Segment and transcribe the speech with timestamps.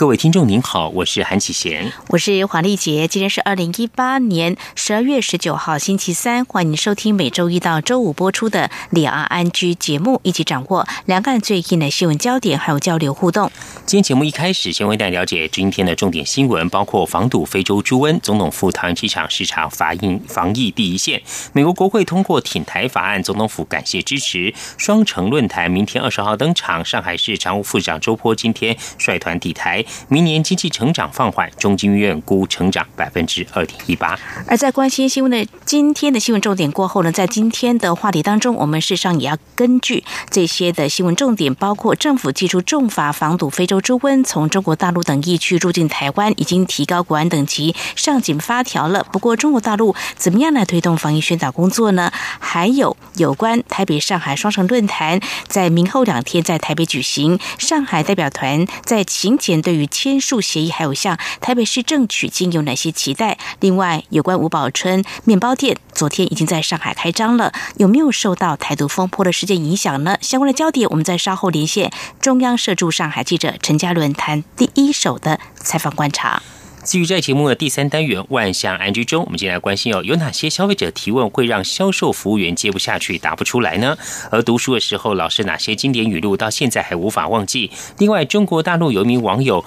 [0.00, 3.06] 各位听众您好，我是韩启贤，我是黄丽杰。
[3.06, 13.52] 今天是二零一八年十二月十九号星期三，欢迎收听每周一到周五播出的两岸安居节目，一起掌握两岸最近的新闻焦点，还有交流互动。
[13.84, 21.20] 今天节目一开始，先为大家了解今天的重点新闻，包括防堵非洲猪瘟，总统赴桃园机场视察防疫防疫第一线。
[21.52, 24.54] 美国国会通过挺台法案，总统府感谢支持。
[24.78, 29.84] 双城论坛明天二十号登场，上海市常务副长周波今天率团抵台。
[30.08, 34.18] 明年经济成长放缓，中经院估成长百分之二点一八。
[34.46, 49.04] 而在关心新闻的今天的新闻重点过后呢，在今天的话题当中，我们事实上也要根据这些的新闻重点，包括政府寄出重罚防堵非洲猪瘟从中国大陆等疫区入境台湾，已经提高国安等级，上紧发条了。
[49.10, 52.12] 不过，中国大陆怎么样来推动防疫宣导工作呢？
[52.38, 59.79] 还有有关台北、上海双城论坛在明后两天在台北举行，上海代表团在行前对。
[59.80, 63.38] 与签署协议，还有向台北市政取经有哪些期待？
[63.60, 70.16] 另外，有关吴宝春面包店，昨天已经在上海开张了，有没有受到台独风波的事件影响呢？
[70.20, 76.42] 相关的焦点，我们在稍后连线中央社驻上海记者陈嘉伦谈第一手的采访观察。
[76.84, 83.96] 至于在节目的第三单元万象安居中，我们今天来关心哦，有哪些消费者提问会让销售服务员接不下去、答不出来呢？
[84.30, 87.70] 而读书的时候，老师哪些经典语录到现在还无法忘记？
[87.98, 89.62] 另外，中国大陆有一名网友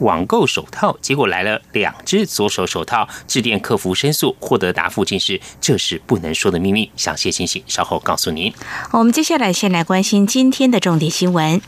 [0.00, 6.90] 网购手套，结果来了两只左手手套，致电客服申诉，获得答复竟是这是不能说的秘密。
[6.96, 8.52] 详细情形稍后告诉您。
[8.90, 11.62] 我们接下来先来关心今天的重点新闻。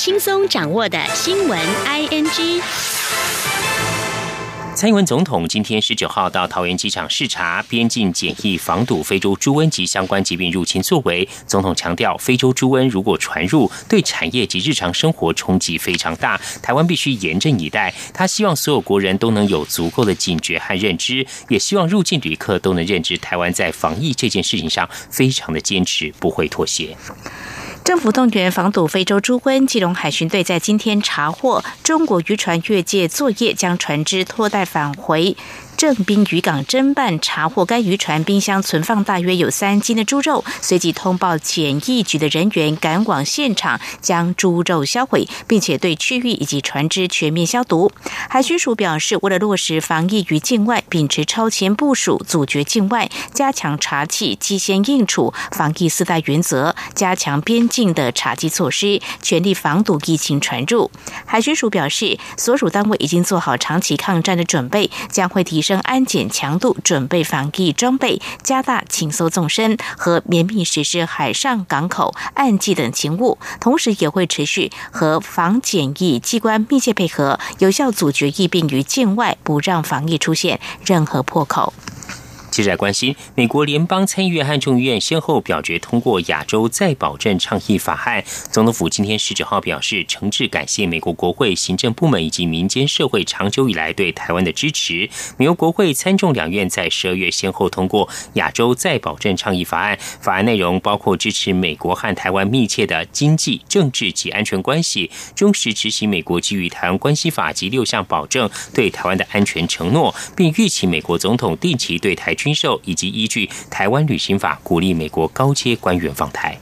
[0.00, 2.62] 轻松掌握的新闻，I N G。
[4.74, 11.28] 蔡英文总统今天十九号到桃园机场视察边境检疫，防堵非洲猪瘟及相关疾病入侵作为。
[11.46, 17.92] 总统强调，非洲猪瘟如果传入，对产业及日常生活冲击非常大，台湾必须严阵以待。
[18.14, 26.96] 他希望所有国人都能有足够的警觉和认知，也希望入境旅客都能认知台湾在防疫这件事情上非常的坚持，不会妥协。
[27.90, 35.36] 政府动员防堵非洲猪瘟，基隆海巡队在今天查获中国渔船越界作业，将船只拖带返回。
[35.80, 47.90] 正滨渔港侦办查获该渔船冰箱存放大约有三斤的猪肉，随即通报检疫局的人员赶往现场将猪肉销毁，并且对区域以及船只全面消毒。
[48.28, 60.90] 海巡署表示，为了落实防疫于境外，秉持超前部署、阻绝境外、加强查缉、机先应处防疫四大原则，加强边境的查缉措施，全力防堵疫情传入。
[61.24, 65.69] 海巡署表示，所属单位已经做好长期抗战的准备，将会提升。
[65.70, 81.72] 升安检强度，准备防疫装备，加大勤搜纵深和绵密实施海上港口岸际等勤务，同时也会持续和防检疫机关密切配合，有效阻绝疫病于境外，不让防疫出现任何破口。
[82.50, 88.24] 记者关心，美国联邦参议院和众议院先后表决通过亚洲再保证倡议法案。
[88.50, 95.08] 总统府今天十九号表示，诚挚感谢美国国会行政部门以及民间社会长久以来对台湾的支持。
[95.36, 112.34] 美国国会参众两院在十二月先后通过亚洲再保证倡议法案，法案内容包括支持美国和台湾密切的经济、政治及安全关系，忠实执行美国基于台湾关系法及六项保证对台湾的安全承诺，并预期美国总统定期对台。
[112.40, 116.58] 军售以及依据《台湾旅行法》鼓励美国高阶官员访台。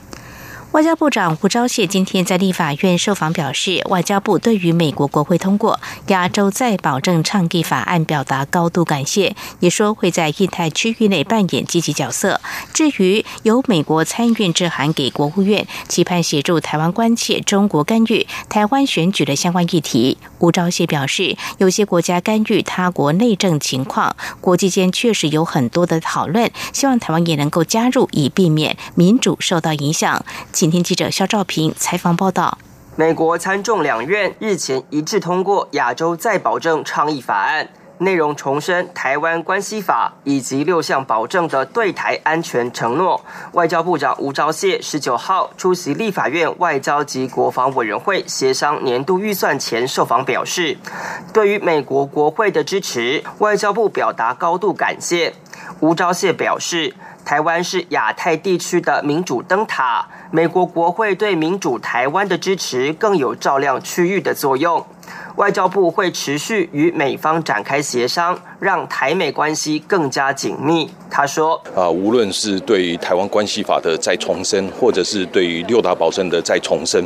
[0.71, 12.39] 外交部长吴钊燮今天在立法院受访表示，外交部对于美国国会通过亚洲再保证倡议法案表达高度感谢，也说会在印太区域内扮演积极角色。
[12.71, 30.23] 至于由美国参议院致函给国务院，期盼协助台湾关切中国干预台湾选举的相关议题，吴钊燮表示，有些国家干预他国内政情况，国际间确实有很多的讨论，希望台湾也能够加入，以避免民主受到影响。
[30.59, 32.57] 今天记者肖兆平采访报道：
[32.97, 37.63] 美国参众两院日前一致通过《亚洲再保证倡议法案》，
[37.99, 43.23] 内容重申《台湾关系法》以及六项保证的对台安全承诺。
[43.53, 50.77] 外交部长吴钊燮十九号出席立法院外交及国防委员会协商年度预算前受访表示，
[51.31, 55.33] 对于美国国会的支持，外交部表达高度感谢。
[55.79, 56.93] 吴钊燮表示。
[57.25, 64.85] 台湾是亚太地区的民主灯塔，美国国会对民主台湾的支持更有照亮区域的作用。
[65.35, 70.89] 外交部会持续与美方展开协商，让台美关系更加紧密。
[71.09, 77.03] 他说：“啊，无论是对于台湾关系法的再重申，或者是对于六大保证的再重申，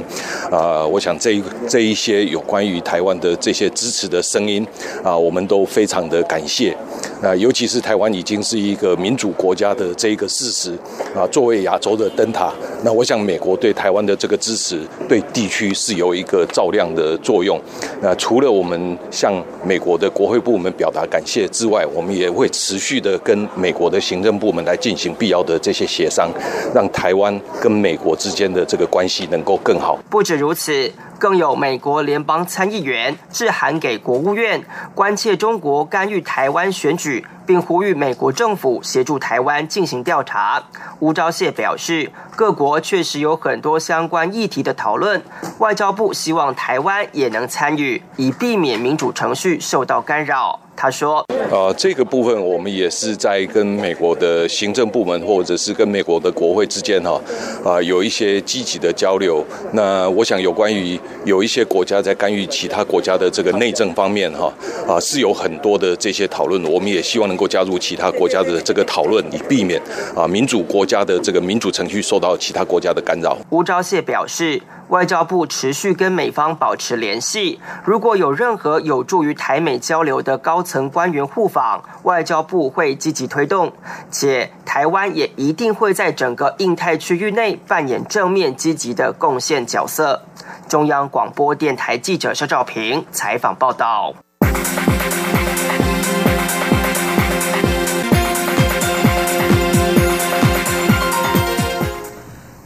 [0.51, 4.65] 啊，我想这一这一些有关于台湾的这些支持的声音，
[5.03, 6.75] 啊，我们都非常的感谢。
[7.21, 10.77] 啊，尤其是台湾已经是一个民主国家的这一个事实，
[11.15, 12.51] 啊，作为亚洲的灯塔，
[12.83, 17.57] 那我想美国对台湾的这个支持，对地区是有一个照亮的作用。
[18.01, 19.33] 那除了我们向
[19.65, 26.29] 美国的国会部门表达感谢之外，我们也会持续的跟美国的行政部门来进行必要的这些协商，
[26.73, 29.97] 让台湾跟美国之间的这个关系能够更好。
[30.09, 30.91] 不止如此。
[31.19, 34.61] 更有美国联邦参议员致函给国务院，
[34.93, 40.61] 关切中国干预台湾选举，并呼吁美国政府协助台湾进行调查。
[40.99, 45.21] 吴钊燮表示，各国确实有很多相关议题的讨论，
[45.59, 50.59] 外交部希望台湾也能参与，以避免民主程序受到干扰。
[50.75, 57.21] 他说：“呃，这个部分我们也是在跟美国的行政部门，或者是跟美国的国会之间哈，
[57.63, 59.45] 啊，有一些积极的交流。
[59.71, 64.51] 那我想有关于有一些国家在干预其他国家的这个内政方面哈，
[64.87, 66.61] 啊，是有很多的这些讨论。
[66.65, 69.81] 我们也希望能够加入其他国家的这个讨论，以避免
[70.15, 74.61] 啊民主国家的这个民主程序受到其他国家的干扰。”吴钊燮表示。
[74.89, 83.71] 外交部持续跟美方保持联系，如果有任何有助于台美交流的高层官员互访，外交部会积极推动，
[84.11, 90.21] 且台湾也一定会在整个印太区域内扮演正面积极的贡献角色。
[90.67, 94.13] 中央广播电台记者肖照平采访报道。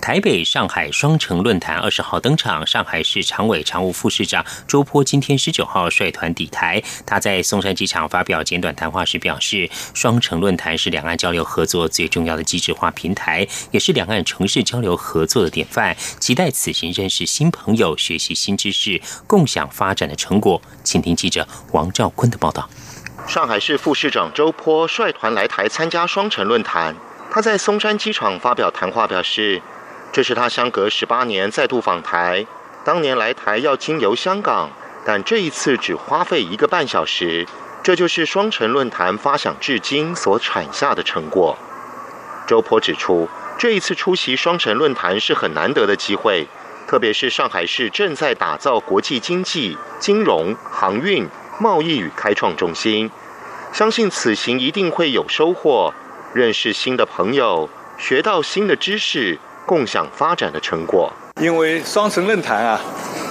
[0.07, 6.81] 台北上海双城论坛二十号登场，上海市常委常务副市长周波今天十九号率团抵台。
[7.05, 15.93] 他在松山机场发表简短谈话时表示，双城论坛是两岸交流合作最重要的机制化平台，也是两岸城市交流合作的典范。
[16.21, 20.61] 期待此行认识新朋友，学习新知识，共享发展的成果。
[20.85, 22.69] 请听记者王兆坤的报道。
[23.27, 26.95] 上海市副市长周波率团来台参加双城论坛，
[27.29, 29.61] 他在松山机场发表谈话表示。
[30.17, 32.43] 这是他相隔十八年再度访台。
[32.83, 34.71] 当年来台要经由香港，
[35.05, 37.45] 但这一次只花费一个半小时。
[37.83, 41.55] 这就是双城论坛发响至今所产下的成果。
[42.47, 43.29] 周波指出，
[43.59, 46.47] 这一次出席双城论坛是很难得的机会，
[46.87, 51.29] 特别是上海市正在打造国际经济、金融、航运、
[51.59, 53.11] 贸易与开创中心，
[53.71, 55.93] 相信此行一定会有收获，
[56.33, 59.37] 认识新的朋友，学到新的知识。
[59.67, 61.13] 共享发展的成果。
[61.39, 62.81] 因为双城论坛啊，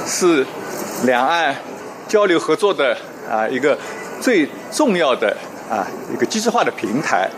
[0.06, 0.46] 是
[1.04, 1.56] 两岸
[2.06, 2.96] 交流合作的
[3.28, 3.76] 啊一个
[4.20, 5.36] 最重要的
[5.68, 5.82] 啊
[6.14, 7.28] 一个机制化的平台，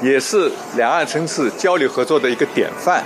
[0.00, 3.04] 也是两岸城市交流合作的一个典范。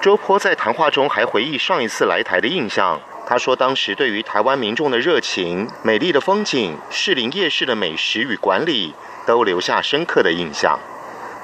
[0.00, 8.94] 周坡在谈话中还回忆上一次来台的印象，他说当时对于台湾民众的热情、美丽的风景、士林夜市的美食与管理，
[9.26, 10.78] 都留下深刻的印象。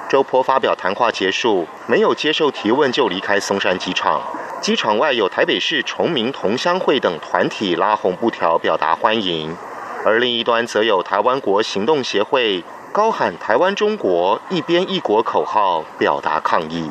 [0.09, 4.19] 周波发表谈话结束，没有接受提问就离开松山机场。
[4.59, 9.55] 机场外有台北市崇明同乡会等团体拉红布条表达欢迎，
[10.03, 16.89] 而另一端则有台湾国行动协会高喊“台湾中国一边一国”口号表达抗议。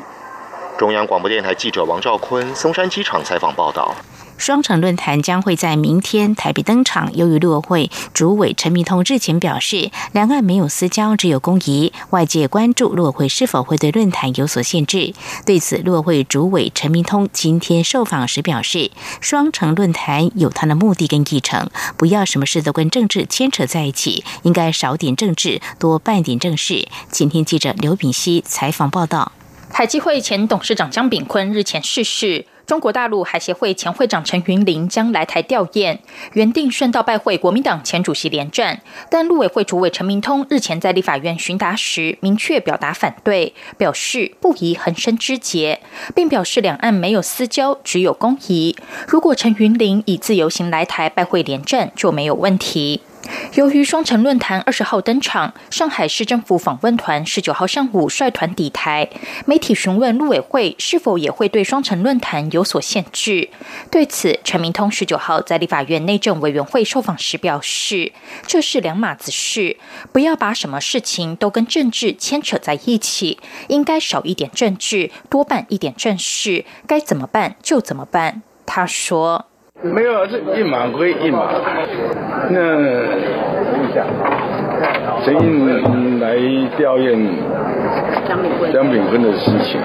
[0.78, 3.93] 中央广播电台记者王兆坤松山机场采访报道。
[4.38, 7.14] 双城论坛将会在明天台北登场。
[7.14, 15.12] 由于陆委会主委陈明通日前表示，两岸没有私交，只有公谊，外界关注陆委会是否会对论坛有所限制。
[15.45, 18.90] 对此，陆委会主委陈明通今天受访时表示，
[19.21, 26.87] 双城论坛有它的目的跟议程，不要什么事都跟政治牵扯在一起，应该少点政治，多办点正事。
[27.11, 29.33] 今天记者刘炳熙采访报道。
[29.71, 32.47] 海基会前董事长张炳坤日前逝世。
[32.69, 35.97] 中国大陆海协会前会长陈云林将来台吊唁，
[36.35, 45.81] 原定顺道拜会国民党前主席连战，但陆委会主委陈明通日前在立法院询答时，明确表达反对，表示不宜横生枝节，
[46.15, 48.77] 并表示两岸没有私交，只有公谊。
[49.07, 53.01] 如果陈云林以自由行来台拜会连战，就没有问题。
[53.54, 59.08] 由于双城论坛二十号登场，上海市政府访问团十九号上午率团抵台。
[59.47, 63.50] 媒体询问陆委会是否也会对双城论坛有所限制，
[63.90, 68.12] 对此，陈明通十九号在立法院内政委员会受访时表示
[68.47, 69.76] ：“这是两码子事，
[70.12, 79.48] 不要把什么事情都跟政治牵扯在一起，应该少一点政治，多办一点正事，该怎么办就怎么办。”他说。
[79.80, 81.47] 没有，这一码归一码。
[82.50, 82.56] 那
[85.25, 85.66] 陈英
[86.28, 86.37] 来
[86.76, 87.16] 吊唁
[88.70, 89.80] 江炳坤的事情，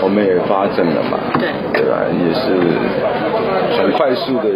[0.00, 1.18] 我们也发证了嘛？
[1.38, 2.00] 对，对吧？
[2.08, 2.56] 也是
[3.76, 4.48] 很快速的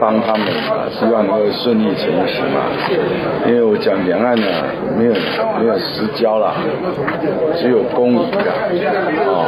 [0.00, 0.44] 帮他们，
[0.90, 2.66] 希望能够顺利成行嘛。
[3.46, 4.46] 因为我讲两岸呢，
[4.98, 5.12] 没有
[5.60, 6.54] 没有私交啦，
[7.54, 8.38] 只有公益的。
[9.30, 9.46] 哦，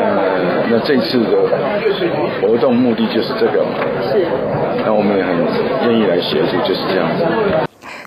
[0.00, 1.36] 呃，那这次的
[2.40, 3.24] 活动目的就是。
[3.24, 3.64] 是这个，
[4.12, 4.26] 是，
[4.84, 5.34] 那我们也很
[5.88, 7.24] 愿意来协助，就是这样子。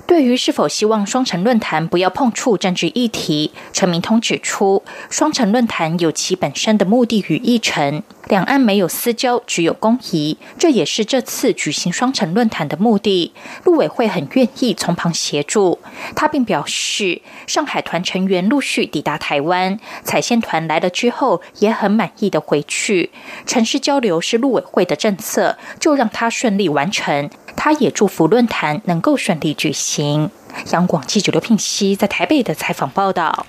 [0.07, 13.33] 对于是否希望双城论坛不要碰触政治议题，陈明通指出，双城论坛有其本身的目的与议程，两岸没有私交，只有公谊，这也是这次举行双城论坛的目的。
[13.65, 15.77] 陆委会很愿意从旁协助。
[16.15, 23.11] 他并表示，上海团成员陆续抵达台湾，彩线团来了之后也很满意的回去。
[23.45, 27.29] 城市交流是陆委会的政策，就让他顺利完成。
[27.57, 30.31] 他也祝福论坛能够顺利举行。
[30.71, 33.45] 央广记者刘聘熙在台北的采访报道。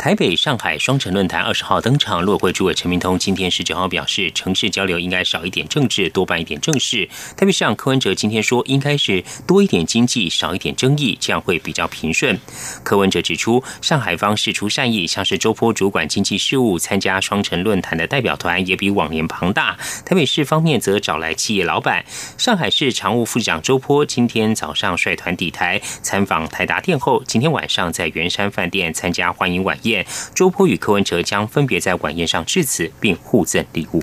[0.00, 7.06] 台北、上海双城论坛二十号登场，陆委会主委陈明通今天十九号表示，城市交流应该少一点政治，多办一点正事。
[7.36, 12.40] 特别像柯文哲今天说，应该是多一点经济，少一点争议，这样会比较平顺。
[12.82, 19.76] 柯文哲指出，上海方释出善意，像是周波主管经济事务参加双城论坛的代表团也比往年庞大。
[20.06, 22.06] 台北市方面则找来企业老板，
[22.38, 29.89] 上海市常务副市长周波今天早上率团抵台参访台达电后，今天晚上在圆山饭店参加欢迎晚宴。
[30.34, 34.02] 周波与柯文哲将分别在晚宴上致辞，并互赠礼物。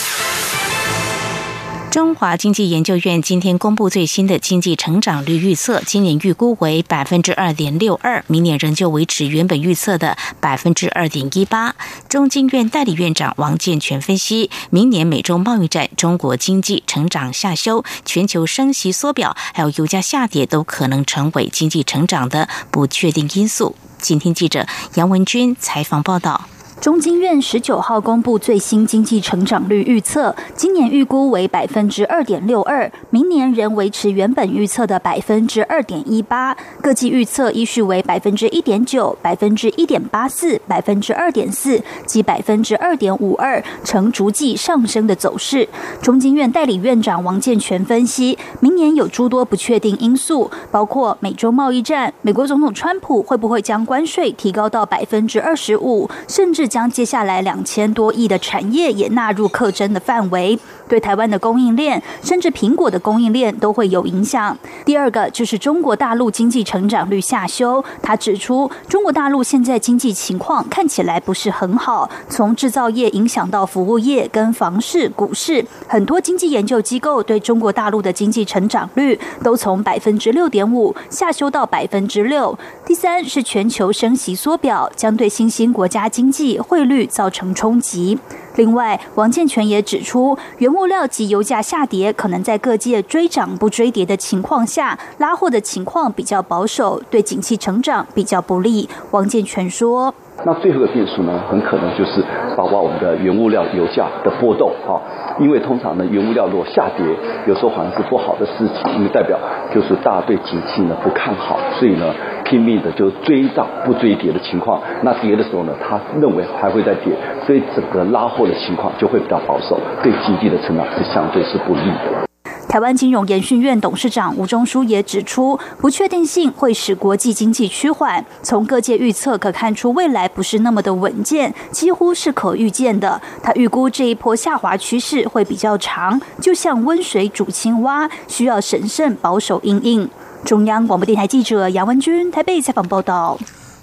[1.91, 11.75] 中华经济研究院今天公布最新的经济成长率预测，今年预估为百分之二点六二，明年仍旧维持原本预测的百分之二点一八。
[12.07, 23.75] 中经院代理院长王健全分析，明年美中贸易战、中国经济成长下修、全球升息缩表，还有油价下跌，都可能成为经济成长的不确定因素。
[23.99, 26.47] 今天记者杨文军采访报道。
[26.81, 36.57] 中经院十九号公布最新经济成长率预测，今年预估为百分之二点六二，明年仍维持原本预测的百分之二点一八。
[36.81, 45.69] 各季预测依序为百分之一点九、百分之一点八四、百分之二点四及百分之二点五二，呈逐季上升的走势。
[46.01, 56.70] 中经院代理院长王健全分析，明年有诸多不确定因素，包括美洲贸易战、美国总统川普会不会将关税提高到百分之二十五，甚至。
[56.71, 64.57] 将接下来两千多亿的产业也纳入课征的范围，对台湾的供应链，甚至苹果的供应链都会有影响。
[64.85, 82.57] 第二个就是中国大陆经济成长率下修，他指出，中国大陆现在经济情况看起来不是很好，从制造业影响到服务业跟房市、股市，很多经济研究机构对中国大陆的经济成长率都从百分之六点五下修到百分之六。
[82.85, 88.19] 第三是全球升息缩表，将对新兴国家经济汇率造成冲击。
[88.55, 98.89] 另外，王建全也指出，原物料及油价下跌，可能在各界追涨不追跌的情况下，拉货的情况比较保守，对景气成长比较不利。
[99.11, 100.13] 王建全说。
[100.43, 102.23] 那最后的变数呢，很可能就是
[102.57, 104.97] 包括我们的原物料油价的波动啊，
[105.39, 107.05] 因为通常呢，原物料如果下跌，
[107.45, 109.37] 有时候好像是不好的事情，因为代表
[109.71, 112.11] 就是大家对景气呢不看好，所以呢
[112.51, 114.81] 拼命的就追涨不追跌的情况。
[115.03, 117.15] 那跌的时候呢，他认为还会再跌，
[117.47, 122.27] 所以整个拉货的情况就会比较保守，对经济的成长是相对是不利的。
[122.67, 128.25] 台湾金融研训院董事长吴忠书也指出，不确定性会使国际经济趋缓。
[128.41, 133.21] 从各界预测可看出，未来不是那么的稳健，几乎是可预见的。
[133.43, 140.09] 他预估这一波下滑趋势会比较长，就像温水煮青蛙，需要审慎保守应应。
[140.43, 143.37] 中央广播电台记者杨文君台北采访报道。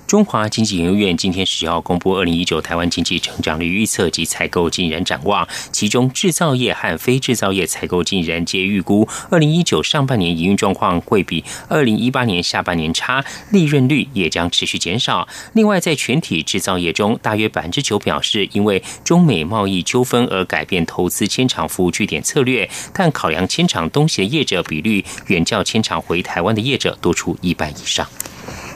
[0.09, 13.23] 中华经济研究院今天十号公布二零一九台湾经济成长率预测及采购经人展望，其中制造业和非制造业采购经人皆预估二零一九上半年营运状况会比二零一八年下半年差，
[13.53, 15.29] 利润率也将持续减少。
[15.53, 28.09] 另外，在全体制造业中，大约百分之九表示因为中美贸易纠纷而改变投资迁厂服务据点策略，但考量迁厂东西的业者比率，远较迁厂回台湾的业者多出一半以上。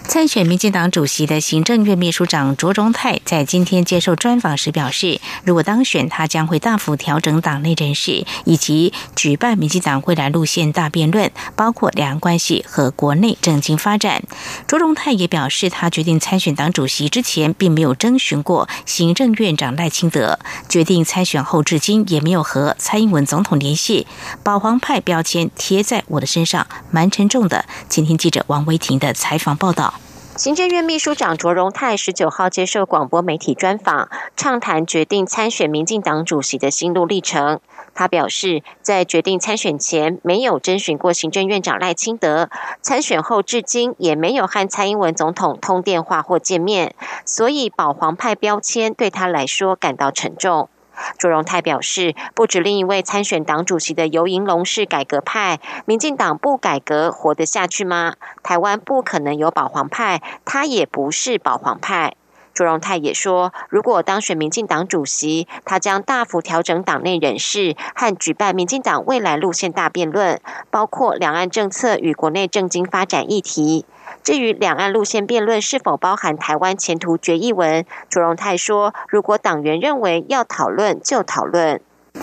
[0.04, 14.22] 参选民进党主席的行政院秘书长卓荣泰在今天接受专访时表示，如果当选，他将会大幅调整党内人事，以及举办民进党未来路线大辩论，包括两岸关系和国内政经发展。
[14.66, 24.06] 卓荣泰也表示，他决定参选党主席之前，并没有征询过行政院长赖清德；决定参选后，至今也没有和蔡英文总统联系。
[24.42, 27.64] 保皇派标签贴在我的身上，蛮沉重的。
[27.88, 30.01] 今天记者王维婷的采访报道。
[30.36, 37.60] 行政院秘书长卓荣泰十九号接受广播媒体专访，畅谈决定参选民进党主席的心路历程。
[37.94, 42.48] 他表示，在决定参选前没有征询过行政院长赖清德，
[42.80, 46.94] 参选后至今也没有和蔡英文总统通电话或见面，
[47.26, 50.70] 所以保皇派标签对他来说感到沉重。
[51.18, 58.14] 卓荣泰表示，不止另一位参选党主席的游银龙是改革派，民进党不改革活得下去吗？
[58.42, 62.14] 台湾不可能有保皇派，他也不是保皇派。
[62.54, 73.84] 卓荣泰也说，如果当选民进党主席，他将大幅调整党内人事和举办民进党未来路线大辩论，包括两岸政策与国内政经发展议题。
[74.22, 81.80] 至于两岸路线辩论是否包含台湾前途决议文，卓荣泰说：“如果党员认为要讨论，就讨论。”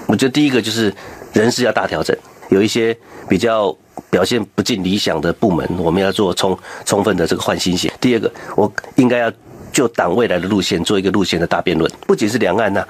[0.08, 0.94] 我觉得第一个就是
[1.34, 2.16] 人事要大调整，
[2.50, 2.96] 有一些
[3.28, 3.76] 比较
[4.12, 7.92] 表现不尽理想的部门，我们要做充充分的这个换新血。
[8.00, 9.32] 第二个，我应该要
[9.72, 12.86] 就党未来的路线做一个路线的大辩论，不仅是两岸呐，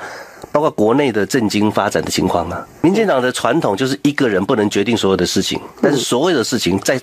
[0.52, 2.66] 包括国内的政经发展的情况啊。
[2.82, 7.00] 民进党的传统就是一个人不能决定所有的事情，但是所有的事情在。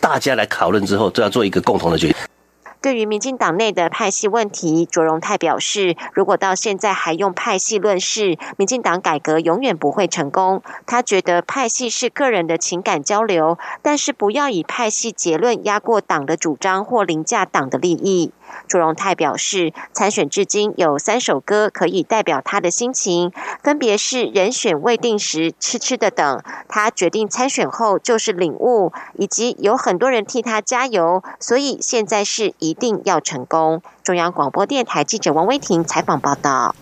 [0.00, 2.16] 大家来讨论之后，都要做一个共同的决定。
[2.80, 10.64] 对于民进党内的派系问题，卓荣泰表示，如果到现在还用派系论事，民进党改革永远不会成功。
[10.84, 18.32] 他觉得派系是个人的情感交流，但是不要以派系结论压过党的主张或凌驾党的利益。
[18.68, 26.42] 朱荣泰表示，参选至今有三首歌可以代表他的心情，分别是“人选未定时”、“痴痴的等”。
[26.68, 33.82] 他决定参选后就是领悟，以及有很多人替他加油，所以现在是一定要成功。
[34.02, 36.74] 中央广播电台记者王威婷采访报道。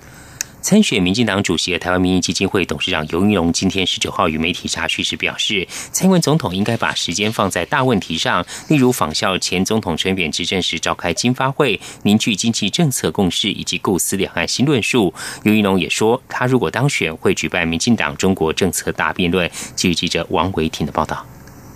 [0.63, 15.13] 参选民进党主席的台湾民意基金会董事长尤云龙今天十九号与媒体查叙时表示，蔡英文总统应该把时间放在大问题上，例如仿效前总统陈远执政时召开金发会，凝聚经济政策共识以及构思两岸新论述。
[15.45, 19.51] 尤云龙也说，他如果当选，会举办民进党中国政策大辩论。
[19.75, 21.25] 据记者王维婷的报道。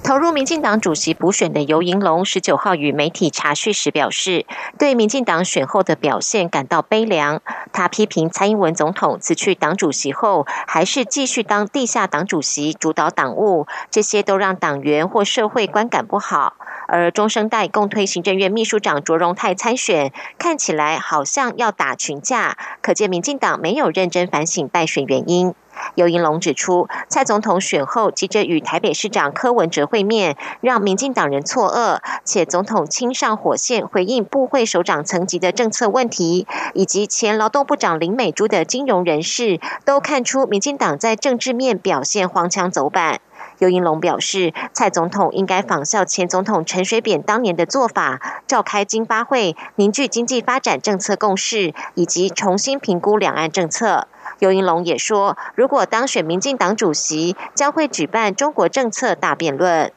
[0.05, 4.45] 投入民进党主席补选的尤银龙十九号与媒体查叙时表示，
[4.79, 7.41] 对民进党选后的表现感到悲凉。
[7.73, 16.53] 他批评蔡英文总统辞去党主席后，还是继续当地下党主席，主导党务，这些都让党员或社会观感不好。
[16.87, 25.55] 而中生代共推行政院秘书长卓荣泰参选，看起来好像要打群架，可见民进党没有认真反省败选原因。
[25.95, 43.21] 尤银龙指出，蔡总统选后急着与台北市长柯文哲会面，让民进党人错愕，且总统亲上火线回应部会首长层级的政策问题，以及前劳动部长林美珠的金融人士，都看出民进党在政治面表现荒腔走板。
[43.59, 54.09] 尤英龙表示，蔡总统应该仿效前总统陈水扁当年的做法，召开经发会，凝聚经济发展政策共识，以及重新评估两岸政策。
[54.39, 59.91] 尤英龙也说，如果当选民进党主席，将会举办中国政策大辩论。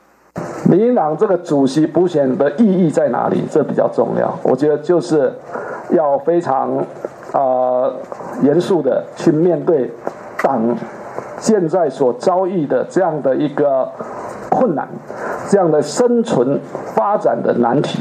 [0.70, 3.44] 民进党这个主席补选的意义在哪里？
[3.52, 4.38] 这比较重要。
[4.44, 5.34] 我觉得就是
[5.92, 6.78] 要非常
[7.32, 7.92] 啊
[8.42, 9.92] 严肃的去面对
[10.42, 10.76] 党。
[11.40, 13.92] 现在所遭遇的这样的一个
[14.50, 14.88] 困难，
[15.48, 16.60] 这样的生存
[16.96, 18.00] 发展的难题，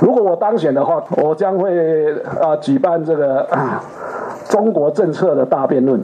[0.00, 3.46] 如果我当选的话，我将会啊举办这个
[4.48, 6.00] 中国政策的大辩论，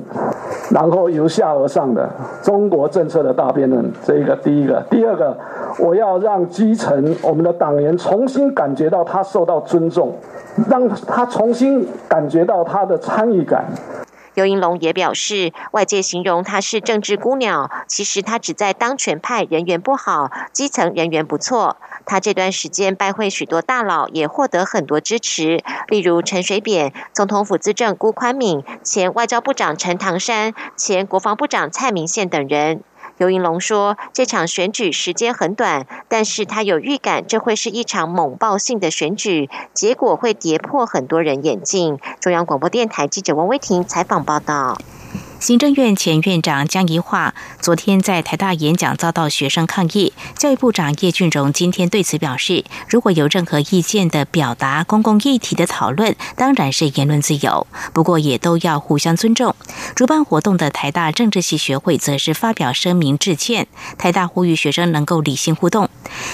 [0.71, 2.09] 然后由下而上的
[2.43, 5.37] 中国政策的大辩论，这一个第一个，第二个，
[5.79, 10.13] 我要让基层我们的党员重新感觉到他受到尊重，
[10.71, 13.65] 让他重新感觉到他的参与感。
[14.39, 21.77] 刘英龙也表示，外界形容他是政治孤鸟，其实他只在当权派人缘不好，基层人缘不错。
[22.07, 32.85] 他这段时间拜会许多大佬，也获得很多支持，例如陈水扁、总统府资政辜宽敏、前外交部长陈唐山、前国防部长蔡明宪等人。
[33.19, 44.79] 刘银龙说：“这场选举时间很短，但是他有预感，这会是一场猛爆性的选举，结果会跌破很多人眼镜。”中央广播电台记者王威婷采访报道。
[45.41, 47.33] 行政院前院长江宜桦
[47.69, 59.55] 昨天在台大演讲遭到学生抗议，教育部长叶俊荣今天对此表示，如果有任何意见的表达、公共议题的讨论，当然是言论自由，不过也都要互相尊重。
[59.95, 63.67] 主办活动的台大政治系学会则是发表声明致歉，
[63.99, 65.91] 台大呼吁学生能够理性互动。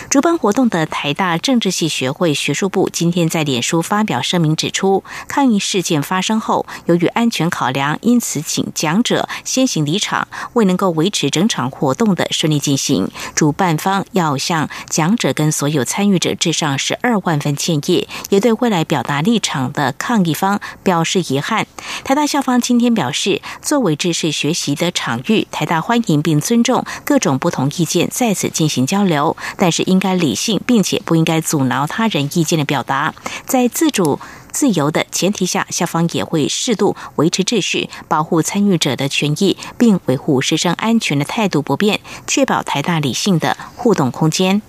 [0.09, 9.03] 主办活动的台大政治系学会学术部今天在脸书发表声明指出，抗议事件发生后，由于安全考量，因此请讲。
[9.03, 13.11] 者先行离场，未能够维持整场活动的顺利进行。
[13.35, 21.67] 主办方要向讲者跟所有参与者致上十二万分歉意，也对未来表达立场的抗议方表示遗憾。
[22.05, 33.15] 台大校方今天表示，作为知识学习的场域，台大欢迎并尊重各种不同意见在此进行交流，但是应该理性，并且不应该阻挠他人意见的表达，
[33.47, 34.21] 在自主。
[34.55, 44.63] 自由的前提下，校方也会适度维持秩序，保护参与者的权益，并维护师生安全的态度不变，确保台大理性的互动空间。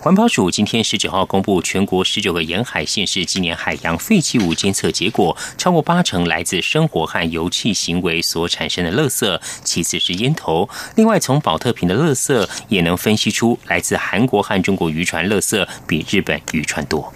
[0.00, 10.68] 环保署今天十九号公布全国十九个沿海县市今年海洋废弃物监测结果，超过八成来自生活和油气行为所产生的垃圾，其次是烟头。
[10.96, 17.10] 另外，从保特瓶的垃圾也能分析出来自韩国和中国渔船垃圾比日本渔船多。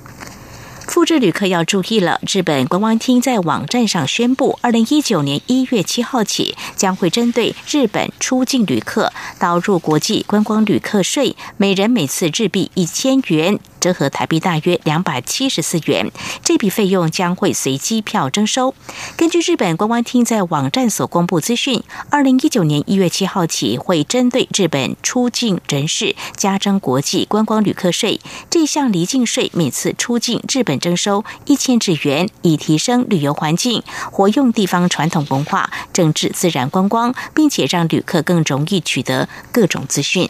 [0.98, 2.20] 复制旅客要注意了。
[2.26, 13.61] 日本观光厅在网站上宣布，二零一九年一月七号起，将会针对日本出境旅客导入国际观光旅客税，每人每次日币一千元。
[13.81, 16.11] 折合台币大约两百七十四元，
[16.45, 18.75] 这笔费用将会随机票征收。
[19.17, 28.21] 根据日本观光厅在网站所公布资讯，二零一九年一月七号起，会针对日本出境人士加征国际观光旅客税。
[28.51, 40.29] 这项离境税每次出境日本征收一千日元，以提升旅游环境，活用地方传统文化，整治自然观光，并且让旅客更容易取得各种资讯。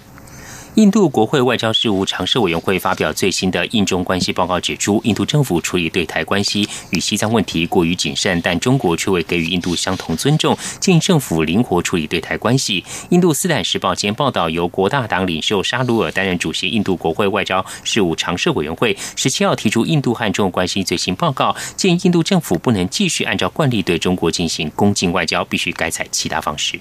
[0.78, 12.84] 印度国会外交事务常设委员会发表最新的印中关系报告，指出印度政府处理对台关系与西藏问题过于谨慎，但中国却未给予印度相同尊重，建议政府灵活处理对台关系。
[13.08, 26.78] 印度斯坦时报间报道，由国大党领袖沙鲁尔担任主席，印度国会外交事务常设委员会十七号提出印度和中关系最新报告，建议印度政府不能继续按照惯例对中国进行恭敬外交，必须改采其他方式。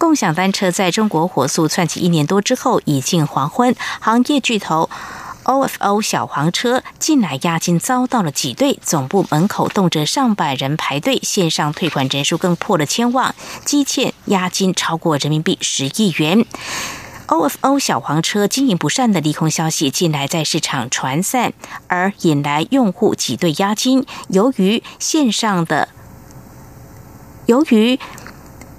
[0.00, 3.76] 共享单车在中国火速窜起一年多之后，已近黄昏。
[4.00, 4.88] 行业巨头
[5.44, 13.34] OFO 小黄车近来押金遭到了挤兑，总部门口动辄上百人排队，线上退款人数更破了千万，
[13.66, 16.46] 积欠押金超过人民币十亿元。
[17.26, 21.52] OFO 小黄车经营不善的利空消息近来在市场传散，
[21.88, 24.06] 而引来用户挤兑押金。
[24.28, 25.90] 由于线上的，
[27.44, 28.00] 由于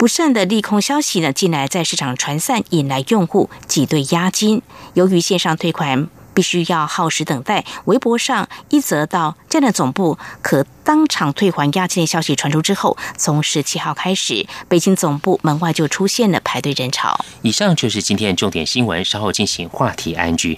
[0.01, 4.63] 不善的利空消息呢，近来在市场传散，引来用户挤兑押金。
[4.95, 6.09] 由于线上退款。
[6.33, 7.65] 必须要耗时等待。
[7.83, 17.25] 微博上一则到战略总部可当场退还押金的消息传出之后，从十七号开始，北京总部门外就出现了排队人潮。
[17.41, 20.57] 以上就是今天重点新闻，稍后进行话题安居。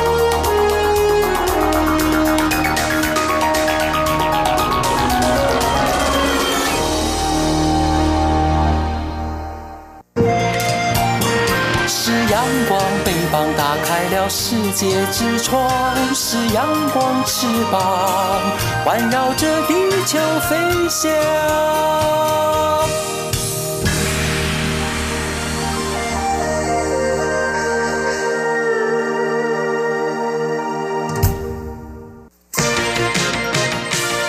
[12.71, 15.69] 光，翅膀打开了世界之窗；
[16.15, 18.39] 是阳光翅膀，
[18.85, 19.73] 环绕着地
[20.05, 20.17] 球
[20.49, 20.55] 飞
[20.87, 21.11] 翔。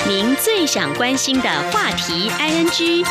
[0.09, 3.07] 您最想关心的话题，ING。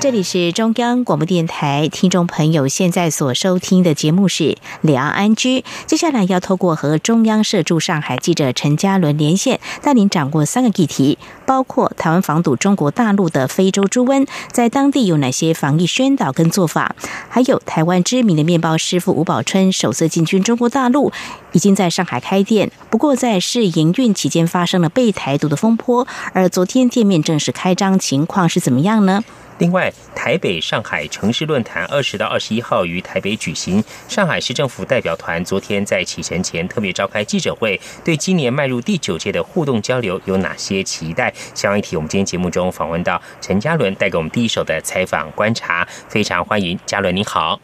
[0.00, 4.44] 这里是中央广播电台，听众朋友现在所收听的节目是
[4.80, 5.58] 《两岸安居》。
[5.86, 16.94] 接下来要透过和中央社驻上海记者陈嘉伦连线，带您掌握三个议题，包括台湾防堵中国大陆的非洲猪瘟，在当地有哪些防疫宣导跟做法？
[17.28, 21.10] 还有台湾知名的面包师傅吴宝春首次进军中国大陆，
[21.50, 29.24] 已经在上海开店，不过在试营运期间发生了被台独的风波，而昨天店面正式开张，情况是怎么样呢？
[29.58, 33.82] 另外，台北上海城市论坛二十到二十一号于台北举行。
[34.06, 41.32] 上海市政府代表团昨天在启程前特别召开记者会，对今年迈入第九届的互动交流有哪些期待？
[41.54, 47.60] 相关议题，我们今天节目中访问到陈嘉伦，带给我们第一手的采访观察，非常欢迎嘉伦，你好。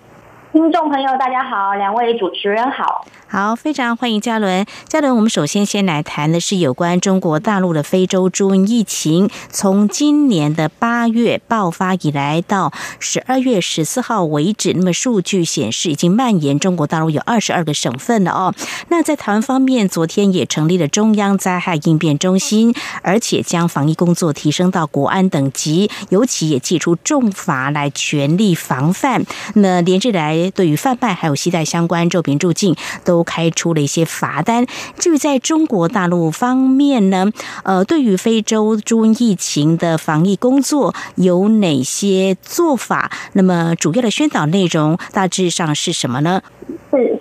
[0.54, 4.64] 听众朋友，大家好，两位主持人好，好，非常欢迎嘉伦。
[4.86, 18.54] 嘉伦，我们首先先来谈的是有关中国大陆的非洲猪瘟疫情，从今年的八月爆发以来到十二月十四号为止，那么数据显示已经蔓延中国大陆有二十二个省份了哦。
[18.90, 29.24] 那在台湾方面，昨天也成立了中央灾害应变中心，而且将防疫工作提升到国安等级，尤其也祭出重罚来全力防范。
[29.56, 30.43] 那连日来。
[30.50, 34.66] 对于贩卖还有携带相关肉品入境，都开出了一些罚单。
[34.98, 37.30] 至于在中国大陆方面呢，
[37.62, 43.10] 呃，对于非洲猪瘟疫情的防疫工作有哪些做法？
[43.32, 46.42] 那么主要的宣导内容大致上是什么呢？
[46.90, 47.20] 是。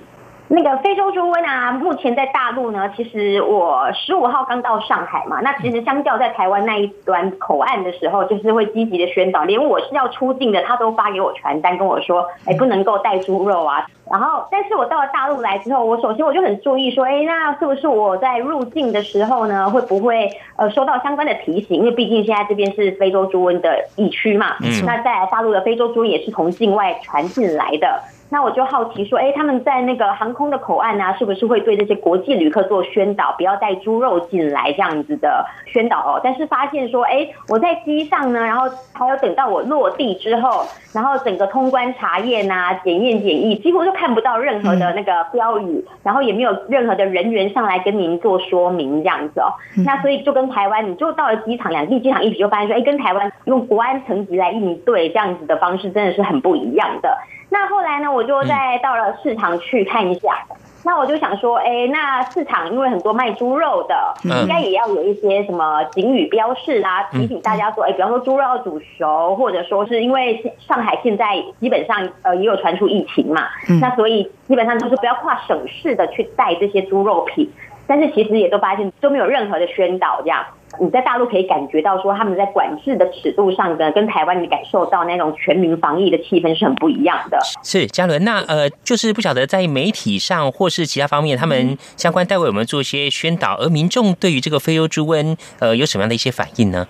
[0.55, 13.87] 那个非洲猪瘟啊，目前在大陆呢，其实我十五号刚到上海嘛，那其实相较在台湾那一端口岸的时候，就是会积极的宣导，连我是要出境的，他都发给我传单，跟我说，哎，不能够带猪肉啊。
[14.11, 21.77] 然后，但是我到了大陆来之后，我首先我就很注意说，哎，那是不是我在入境的时候呢，会不会呃收到相关的提醒？
[21.77, 28.03] 因为毕竟现在这边是非洲猪瘟的疫区嘛，那在大陆的非洲猪瘟也是从境外传进来的。
[28.33, 36.19] 那我就好奇说，哎，他们在那个航空的口岸呢，是不是会对这些国际旅客做宣导，不要带猪肉进来这样子的宣导哦？
[36.23, 40.65] 但是发现说，哎，我在机上呢，然后还有等到我落地之后，
[40.95, 49.53] 然后整个通关查验啊、检验检疫，几乎就看不到任何的那个标语，然后也没有任何的人员上来跟您做说明这样子哦。
[49.85, 57.15] 那所以就跟台湾，你就到了机场，两地机场一比，就发现说，哎，跟台湾用国安层级来应对这样子的方式，真的是很不一样的。
[57.53, 60.43] 那后来呢，我就再到了市场去看一下。
[60.83, 73.43] 那我就想说，哎，那市场因为很多卖猪肉的，应该也要有一些什么警语标示啊，提醒大家说，哎，比方说猪肉要煮熟，或者说是因为上海现在基本上呃也有传出疫情嘛，
[73.79, 77.47] 那所以基本上就是不要跨省市的去带这些猪肉品。
[77.85, 80.43] 但是其实也都发现都没有任何的宣导这样。
[80.79, 87.37] 你在大陆可以感觉到说他们在管制的尺度上的跟台湾你感受到那种全民防疫的气氛是很不一样的。
[87.63, 96.87] 是嘉伦，那呃，就是不晓得在媒体上或是其他方面，他们相关单位有没有做一些宣导，而民众对于这个非洲猪瘟呃有什么样的一些反应呢？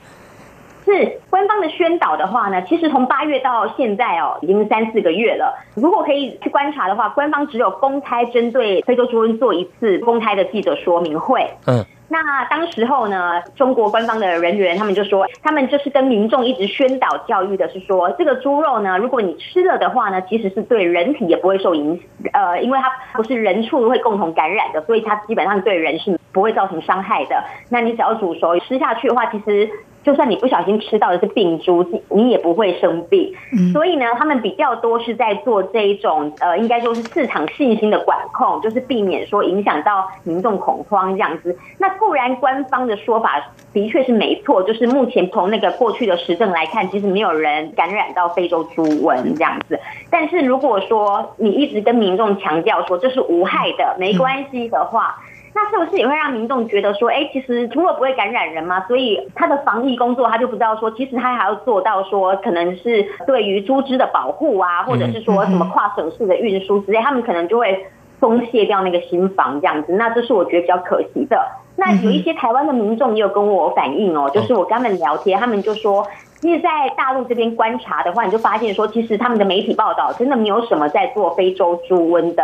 [0.85, 5.51] 是官方的宣导的话呢，其实从八月到现在哦，已经三四个月了。
[5.73, 11.49] 如果可以去观察的话，官方只有公开针对非洲猪瘟做一次公开的记者说明会。
[11.65, 11.83] 嗯。
[12.07, 21.99] 那当时候呢，中国官方的人员他们就说，他们就是跟民众一直宣导教育的是说，这个猪肉呢，如果你吃了的话呢，其实是对人体也不会受影，
[22.33, 27.43] 呃，因为它不是人畜会共同感染的，所以它基本上对人是不会造成伤害的。
[27.69, 29.67] 那你只要煮熟吃下去的话，其实。
[30.03, 33.33] 就算你不小心吃到的是病猪，你也不会生病。
[33.71, 41.57] 所以呢，他们比较多是在做这一种呃，应该说是市场信心的管控，就是避免说影响到民众恐慌这样子。
[41.77, 49.79] 那固然官方的说法的确是没错，就是目前从那个过去的实证来看，其实没有人感染到非洲猪瘟这样子。
[50.09, 55.15] 但是如果说你一直跟民众强调说这是无害的、没关系的话，
[55.63, 58.85] 那是不是也会让民众觉得说，哎，其实猪肉不会感染人嘛？
[58.85, 67.85] 所以他的防疫工作他就不知道说，其实他还要做到说，可能是对于猪只的保护啊，或者是说什么跨省市的运输之类，他们可能就会
[68.19, 69.93] 松懈掉那个心防这样子。
[69.93, 71.39] 那这是我觉得比较可惜的。
[71.75, 76.05] 那有一些台湾的民众也有跟我反映哦，就是我跟他们聊天，他们就说，
[76.39, 82.43] 其实，在大陆这边观察的话，你就发现说，其实他们的媒体报道真的没有什么在做非洲猪瘟的。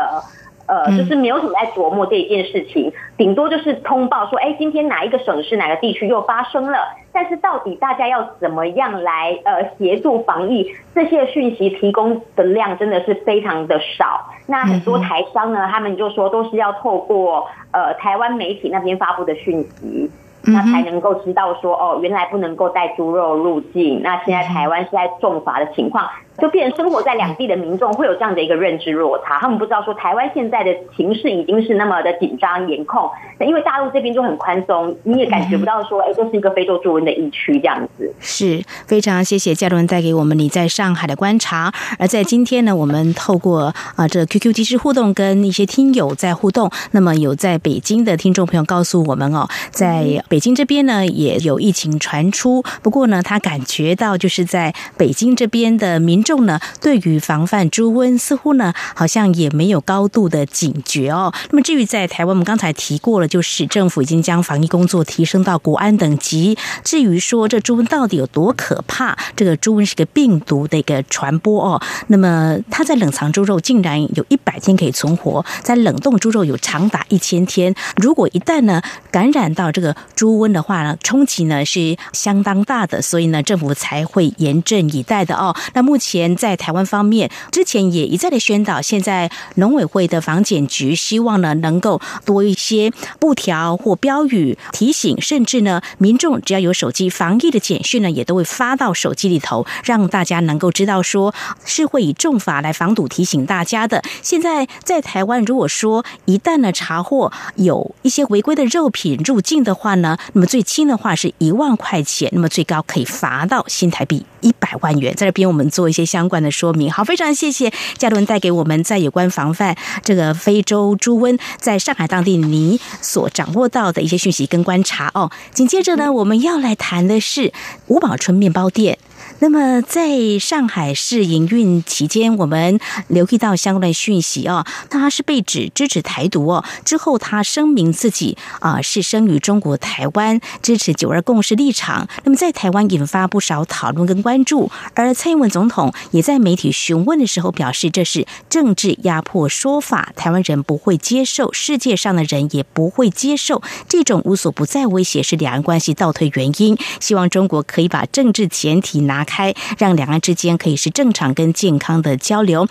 [0.70, 6.78] 呃，就是没有什么在琢磨这一件事情，顶多就是通报说，哎，今天哪一个省市、哪个地区又发生了。
[7.12, 10.72] 但是到底大家要怎么样来呃协助防疫？
[10.94, 14.30] 这些讯息提供的量真的是非常的少。
[14.46, 20.12] 那很多台商呢，他们就说都是要透过呃台湾媒体那边发布的讯息。
[20.42, 24.02] 那才能够知道说哦，原来不能够带猪肉入境。
[24.02, 26.08] 那现在台湾是在重罚的情况，
[26.40, 29.40] 就变成生活在两地的民众会有这样的一个认知落差。
[29.40, 38.14] 他们不知道说台湾现在的情势已经是那么的紧张严控，因为大陆这边就很宽松，你也感觉不到说哎，这是一个非洲猪瘟的疫区这样子。
[38.20, 41.74] 是非常谢谢嘉伦带给我们你在上海的观察。
[41.98, 61.34] 而在今天呢，我们透过啊这 QQ 即时互动跟一些听友在互动，那么有在北京的听众朋友告诉我们哦，在北京这边呢也有疫情传出，不过呢，他感觉到就是在北京这边的民众呢，对于防范猪瘟似乎呢好像也没有高度的警觉哦。
[61.50, 66.56] 那么至于在台湾，我们刚才提过了，就是政府已经将防疫工作提升到国安等级。
[66.84, 71.82] 至于说这猪瘟到底有多可怕，这个猪瘟是个病毒的一个传播哦。
[72.08, 77.74] 那么它在冷藏猪肉竟然有一百天可以存活，在冷冻猪肉有长达一千天。
[77.96, 85.56] 如果一旦呢感染到这个猪瘟，的话呢，冲击呢是相当大的，所以呢，政府才会严阵以待的哦。
[85.74, 101.34] 那目前在台湾方面，之前也一再的宣导，现在农委会的防检局希望呢，能够多一些布条或标语提醒，甚至呢，民众只要有手机防疫的简讯呢，也都会发到手机里头，让大家能够知道说
[101.66, 104.02] 是会以重罚来防堵提醒大家的。
[104.22, 115.14] 现在在台湾，如果说一旦呢查获有一些违规的肉品入境的话呢，那么最轻的话是一万块钱，那么最高可以罚到新台币一百万元。
[115.16, 116.92] 在这边我们做一些相关的说明。
[116.92, 125.30] 好，非常谢谢嘉伦带给我们在有关防范这个非洲猪瘟在上海当地你所掌握到的一些讯息跟观察哦。
[125.54, 127.54] 紧接着呢，我们要来谈的是
[127.88, 128.98] 五宝春面包店。
[129.42, 136.66] 那么，在上海市营运期间，我们留意到相关的讯息哦，他是被指支持台独哦。
[136.84, 142.10] 之后，他声明自己啊是生于中国台湾，支持九二共识立场。
[142.26, 144.70] 那么，在台湾引发不少讨论跟关注。
[144.94, 156.78] 而蔡英文总统也在媒体询问的时候表示，这是政治压迫说法，台湾人不会接受，世界上的人也不会接受这种无所不在威胁，是两岸关系倒退原因。
[157.00, 159.26] 希望中国可以把政治前提拿。
[159.34, 162.68] 开，让两岸之间可以是正常跟健康的交流。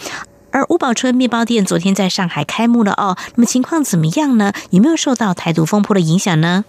[0.51, 4.53] 而五宝春面包店昨天在上海开幕了哦，那么情况怎么样呢？
[4.71, 6.65] 有没有受到台独风波的影响呢？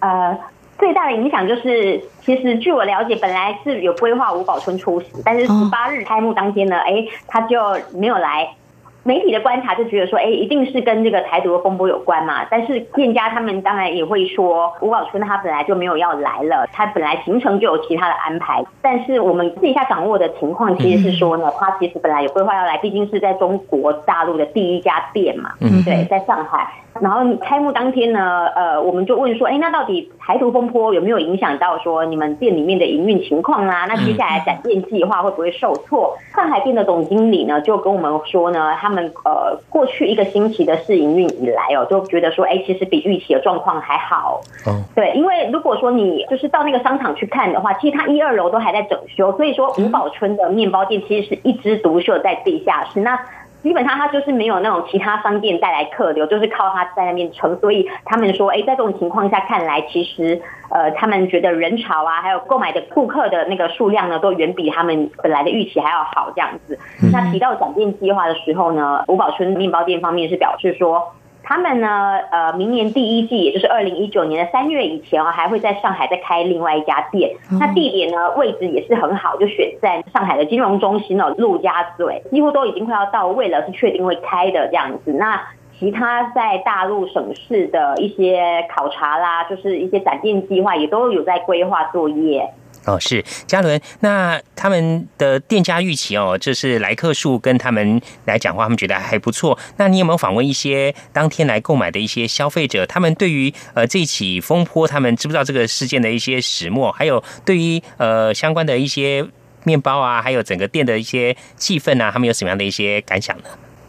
[0.00, 0.36] 呃，
[0.78, 7.56] 最大的影响就是，其实据我了解，本来是有规划五宝春出席，但是十八日开幕当天呢，哎，他就
[7.94, 8.54] 没有来。
[9.04, 12.44] 媒体的观察就觉得说，哎，一定是跟这个台独的风波有关嘛。
[12.50, 18.64] 但是店家他们当然也会说，吴宝春他本来就没有要来了，他本来行程就有其他的安排。
[18.80, 25.52] 但是我们私底下掌握的情况其实是说呢，他其实本来有规划要来，毕竟是在中国大陆的第一家店嘛，
[25.84, 26.66] 对，在上海。
[27.00, 33.86] 然后开幕当天呢，呃，我们就问说，哎，那到底台独风波有没有影响到说你们店里面的营运情况啊？
[33.86, 36.16] 那接下来展店计划会不会受挫？
[36.34, 44.40] 上海店的总经理呢就跟我们说呢，他们呃过去一个星期的试营运以来哦，就觉得说，哎，其实比预期的状况还好。
[44.66, 53.00] 哦，对，因为如果说你就是到那个商场去看的话，其实它一二楼都还在整修，所以说五宝村的面包店其实是一枝独秀在地下室。
[53.00, 53.18] 那
[53.64, 66.78] 基本上他就是没有那种其他商店带来客流，就是靠他在那边撑，所以他们说，哎，在这种情况下看来，其实呃，他们觉得人潮啊，还有购买的顾客的那个数量呢，都远比他们本来的预期还要好这样子。
[67.10, 71.02] 那提到展店计划的时候呢，吴宝春面包店方面是表示说。
[71.44, 77.30] 他们呢，呃，明年第一季，也就是二零一九年的三月以前哦，还会在上海再开另外一家店。
[77.60, 85.12] 那地点呢，位置也是很好，就选在上海的金融中心哦，陆家嘴，几乎都已经快要到位了，是确定会开的这样子。
[85.12, 85.40] 那
[85.78, 92.48] 其他在大陆省市的一些考察啦，就是一些展店计划，也都有在规划作业。
[92.86, 99.58] 哦，是嘉伦，那他们的店家预期哦，这是来客数跟他们来讲话，他们觉得还不错。
[99.78, 102.84] 那你有没有访问一些当天来购买的一些消费者？
[102.86, 106.92] 他们对于呃这起风波，他们知不知道这个事件的一些始末？
[106.92, 109.26] 还有对于呃相关的一些
[109.64, 113.44] 面包啊，还有整个店的一些气氛啊，他们有什么样的一些感想呢？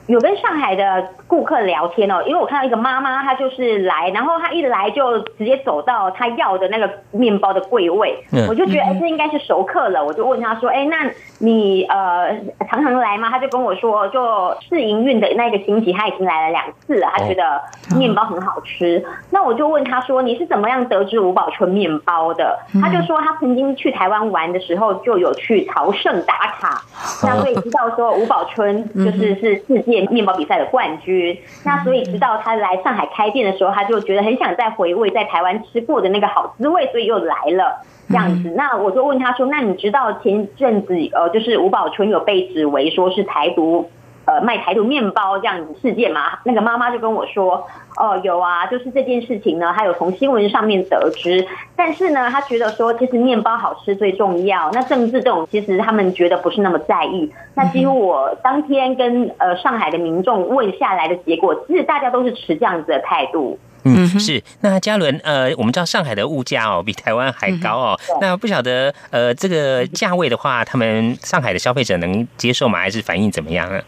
[0.08, 12.30] 有跟上海的顾客聊天哦，因为我看到一个妈妈，她就是来，然后她一来就直接走到她要的那个面包的柜位，我就觉得哎，这应该是熟客了，我就问她说，哎，那你呃
[12.70, 13.32] 常常来吗？
[13.32, 17.60] 她就跟我说，就试营运的那个星期，她已经来了两次了，她觉得
[17.98, 19.04] 面包很好吃。
[19.32, 22.60] 那我就问她说，你是怎么样得知五宝春面包的？
[22.80, 26.84] 她就说，她曾经去台湾玩的时候，就有去朝圣打卡，
[27.24, 29.95] 那所以知道说五宝春就是是世界。
[30.12, 38.54] 面包比赛的冠军，那所以直到他来上海开店的时候，他就觉得很想再回味在台湾吃过的那个好滋味，所以又来了这样子。
[38.56, 43.90] 那我就问他说：“那你知道前阵子呃，就是吴宝春有被指为说是台独？”
[44.26, 47.68] 呃，卖台独面包这样子事件嘛，那个妈妈就跟我说，
[47.98, 57.32] 哦，有啊，就是这件事情呢，她有从新闻上面得知，但是呢，她觉得说，其实面包好吃最重要，那政治这种其实他们觉得不是那么在意。
[57.54, 63.60] 那几乎我当天跟呃上海的民众问下来的结果，其实大家都是持这样子的态度。
[63.88, 64.42] 嗯，是。
[64.62, 72.80] 那嘉伦，呃，我们知道上海的物价哦比台湾还高哦，那不晓得呃这个价位的话，他们上海的消费者能接受吗？
[72.80, 73.80] 还是反应怎么样呢？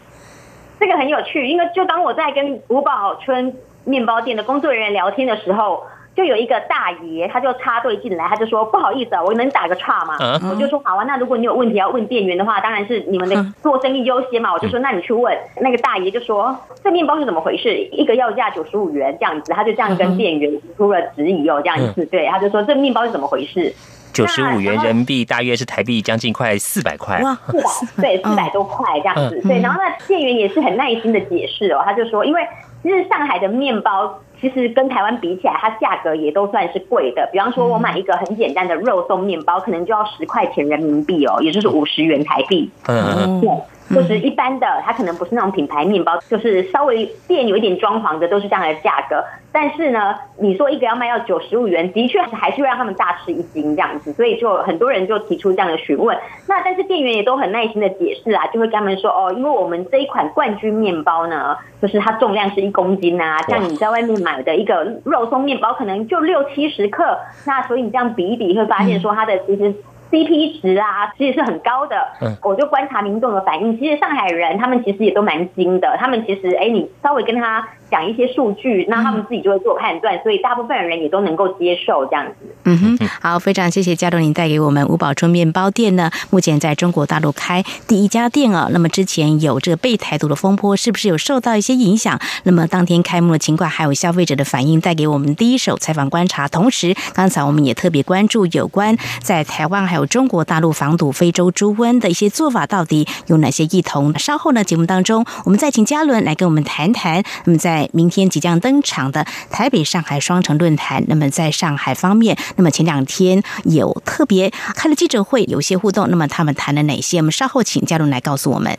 [0.80, 3.54] 这个很有趣，因为就当我在跟五宝村
[3.84, 10.16] 面包店的工作人员聊天的时候，就有一个大爷，他就插队进来，他就说：“不好意思啊，我能打个岔吗？”
[10.50, 17.76] 我就说：“好啊，那如果你有问题要问店员的话，当然是你们的做生意优先嘛。”我就说：“那你去问。”那个大爷就说：“这面包是怎么回事？
[17.92, 23.72] 一个要价九十五元这样子。”他就这样跟店员出了质疑哦，这样子对，他就说：“这面包是怎么回事？”
[24.12, 29.60] 九十五元人民币大约是台币将近快四百块，哇，四百对四百多块这样子，对。
[29.60, 32.40] 然后那店员也是很耐心的解释哦，他就说，因为
[32.82, 37.28] 其实上海的面包其实跟台湾比起来，它价格也都算是贵的。
[37.32, 42.70] 比方说，我买一个很简单的肉松面包，可能就要十块钱人民币哦，也就是五十元台币。
[42.86, 43.50] 嗯，对。
[43.94, 49.24] 就是一般的，它可能不是那种品牌面包，就是稍微店有一点装潢的，都是这样的价格。
[49.50, 54.12] 但是呢，你说一个要卖到九十五元，的确还是会让他们大吃一惊这样子。
[54.12, 56.16] 所以就很多人就提出这样的询问。
[56.46, 69.74] 那但是店员也都很耐心的解释啊，就会跟他们说哦，因为我们这一款冠军面包呢，就是它重量是一公斤啊，像你在外面买的一个肉松面包可能就六七十克，那所以你这样比一比，会发现说它的其实。
[70.10, 71.96] CP 值啊，其实是很高的。
[72.20, 75.96] 嗯，我就观察民众的反应，其实上海人他们其实也都蛮精的。
[75.98, 82.34] 他们其实，哎，你稍微跟他讲一些数据，那他们自己就会做判断，所以大部分人也都能够接受这样子。
[82.64, 86.10] 嗯哼，好，非常谢谢嘉东您带给我们五宝春面包店呢。
[86.30, 88.68] 目前在中国大陆开第一家店啊。
[88.70, 92.18] 那么之前有这个被台独的风波，是不是有受到一些影响？
[92.44, 96.48] 那么当天开幕的情况，还有消费者的反应，带给我们第一手采访观察。
[96.48, 99.98] 同时，刚才我们也特别关注有关在台湾还。
[99.98, 104.16] 有中国大陆防堵非洲猪瘟的一些做法，到底有哪些异同？
[104.16, 107.24] 稍后呢，节目当中我们再请嘉伦来跟我们谈谈。
[107.44, 116.08] 那么，在明天即将登场的台北上海双城论坛，那么在上海方面，那么前两天有特别开了记者会，有些互动。
[116.10, 117.18] 那么他们谈了哪些？
[117.18, 118.78] 我们稍后请嘉伦来告诉我们。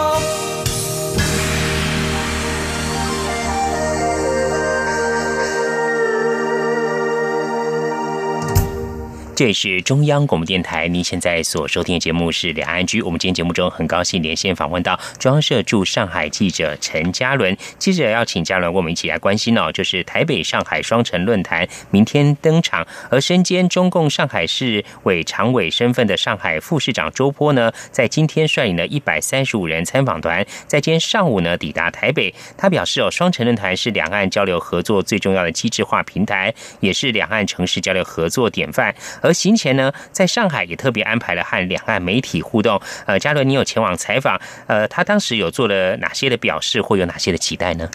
[9.41, 13.01] 这是中央广播电台，您现在所收听的节目是《两岸居》。
[13.03, 17.57] 我们今天节目中很高兴连线访问到中央社驻上海记者陈嘉伦。
[17.79, 32.31] 记者要请嘉伦，我们一起来关心哦，就是台北上海双城论坛明天登场，而身兼中共上海市委常委身份的上海副市长周波呢，在今天率领了一百三十五人参访团，在今天上午呢抵达台北。
[32.55, 38.93] 他表示哦，双城论坛是两岸交流合作最重要的机制化平台，也是两岸城市交流合作典范。
[39.19, 42.79] 而行前呢，在上海也特别安排了和两岸媒体互动。
[43.05, 44.39] 呃，嘉伦，你有前往采访？
[44.67, 47.89] 呃，他当时有做了哪些的表示，或有哪些的期待呢？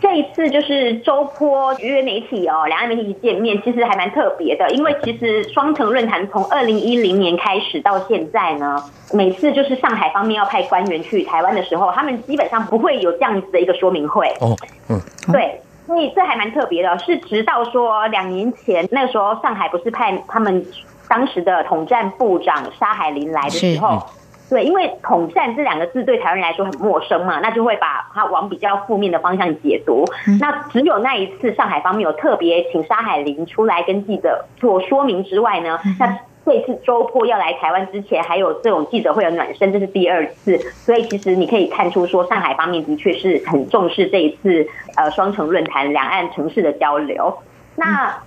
[0.00, 4.70] 这一次就是周坡约媒体哦，两岸媒体见面，其实还蛮特别的。
[4.70, 8.80] 因为其实双城论坛从二零一零年开始到现在呢，
[9.12, 14.28] 每次就是上海方面要派官员去台湾的时候，他们基本上不会有这样子的一个说明会。
[14.38, 14.56] 哦，
[14.88, 15.00] 嗯，
[15.32, 15.60] 对。
[15.88, 20.64] 所以这还蛮特别的，是直到说两年前那个时候，上海不是派他们
[21.08, 24.06] 当时的统战部长沙海林来的时候，
[24.50, 30.04] 对，因为统战这两个字对台湾人来说很陌生嘛，那就会把它往比较负面的方向解读。
[30.38, 36.18] 那只有那一次上海方面有特别请沙海林出来跟记者做说明之外呢，那。
[36.48, 47.36] 这次周末要来台湾之前，还有这种记者会的暖身，这是第二次，所以其实你可以看出，说上海方面的确是很重视这一次呃双城论坛两岸城市的交流。
[47.76, 48.22] 那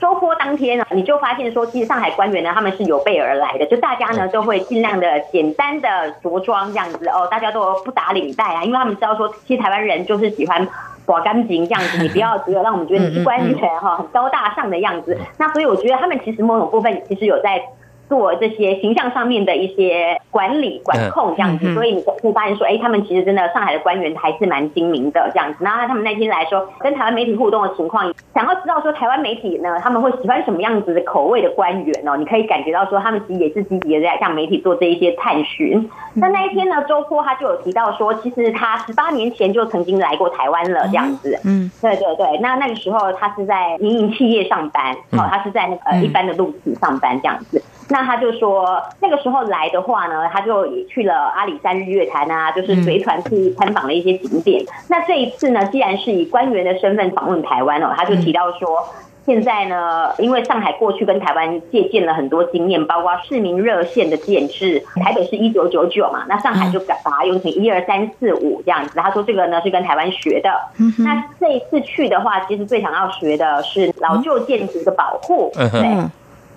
[0.00, 10.66] 周波当天呢，你就发现说，其实上海官员呢，他们是有备而来的，就大家呢都会尽量的简单的着装这样子哦，大家都不打领带啊，因为他们知道说，其实台湾人就是喜欢。
[11.04, 15.18] 刮干净这样子，你不要只有让我们觉得你是官员哈，很高大上的样子。
[15.38, 17.62] 那所以我觉得他们其实某种部分其实有在。
[18.08, 25.64] 做这些形象上面的一些管理管控这样子，所以你会发现说，哎，他们其实真的上海的官员还是蛮精明的这样子。
[25.64, 32.16] 然后他们那天来说，跟台湾媒体互动的情况，想要知道说台湾媒体呢，他们会喜欢什么样子的口味的官员哦？
[32.16, 35.90] 你可以感觉到说，他们其实也是积极的在向媒体做这一些探寻。
[36.14, 41.40] 那那一天呢，周波他就有提到说，其实他十八年前就曾经来过台湾了这样子。
[41.44, 42.38] 嗯，对对对。
[42.40, 47.62] 那那个时候他是在民营企业上班，哦，他是在那个一般的路企上班这样子。
[47.90, 54.64] 那他就说，那个时候来的话呢，他就也去了阿里山日月潭啊，就是随团去参访了一些景点。
[54.88, 58.86] 那这一次呢，既然是以官员的身份访问台湾哦，他就提到说，
[59.26, 68.92] 现在呢，因为上海过去跟台湾借鉴了很多经验，包括市民热线的建制，台北是一九九九嘛，那上海就把它用成一二三四五这样子。
[68.96, 70.50] 他说这个呢是跟台湾学的。
[70.98, 75.50] 那这一次去的话，其实最想要学的是老旧建筑的保护。
[75.54, 76.04] 对。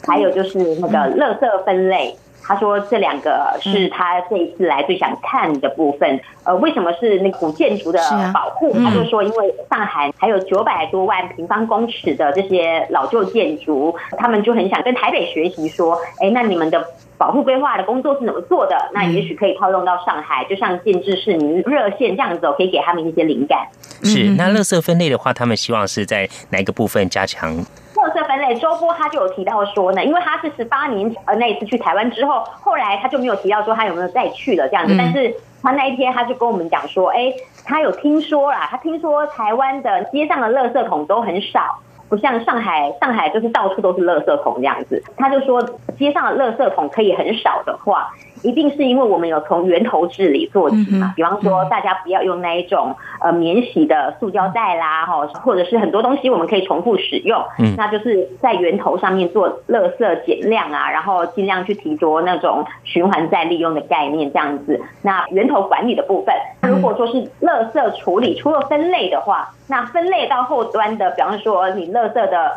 [0.05, 6.19] 还有就是那个垃圾分类，他说这两个是他这一次来最想看的部分。
[6.43, 7.99] 呃，为什么是那古建筑的
[8.33, 8.73] 保护？
[8.73, 16.81] 他就说，因为上海还有九百多万平方公尺的这些老旧建筑，他们就很想跟台北学习，说，哎，那你们的
[17.17, 18.77] 保护规划的工作是怎么做的？
[18.93, 23.67] 那也许可以套用到上海，就像建制市民热线这样子，可以给他们一些灵感。
[24.03, 27.65] 是，那垃圾分类的话，他们希望是在哪个部分加强？
[27.97, 37.33] 特色分类，周波他就有提到说呢，因为他是十八年呃那一次去台湾之后，后来他就没有提到说他有没有再去了这样子，但是他那一天他就跟我们讲说，哎，
[37.65, 41.79] 他有听说啦，他听说台湾的街上的垃圾桶都很少，
[42.09, 45.61] 不像上海，上海就是到处都是垃圾桶这样子，他就说
[45.97, 48.09] 街上的垃圾桶可以很少的话。
[48.43, 51.11] 一定是因为我们有从源头治理做起嘛。
[51.15, 57.43] 比方说，大家不要用那一种呃免洗的塑胶袋啦，哈，或者是很多东西我们可以重复使用。
[57.57, 64.79] 嗯，那就是在源头上面做垃圾减量啊，然后尽量去提着那种循环再利用的概念，这样子。
[65.01, 72.51] 那源头管理的部分，如果说是垃圾处理，除了分类的话，那分类到后端的，比方说你垃圾的。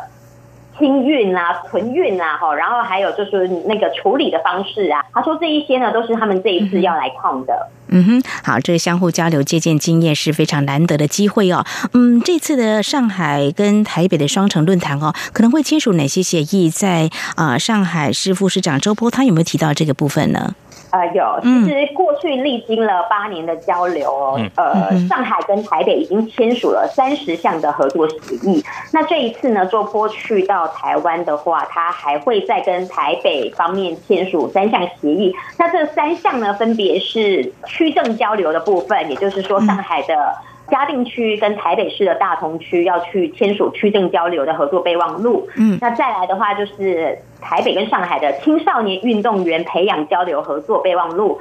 [0.79, 7.67] 清运啊，存运啊，哈，然后还有就是那个处理的方式啊，他说这一些呢，都是他们这一次要来看的。
[7.89, 11.63] 嗯哼，好，这个相互交流、借鉴经验是非常难得的机会哦。
[11.93, 16.69] 嗯，这次的上海跟台北的双城论坛哦，可能会签署哪些协议？
[16.69, 20.55] 在啊，上海市副市长周波，他有没有提到这个部分呢？
[20.91, 28.63] 呃，有，其实过去历经了八年的交流哦，呃，上海跟台北已经签署了三十项的合作协议。
[28.91, 35.33] 那这一次呢，周波去到台湾的话，他还会再跟台北方面签署三项协议。
[35.57, 40.35] 那这三项呢，分别是区政交流的部分，也就是说，上海的。
[40.71, 45.47] 嘉定区跟台北市的大同区要去签署区政交流的合作备忘录。
[45.57, 51.39] 嗯，那再来的话就是台北跟上海的青少年运动员培养交流合作备忘录。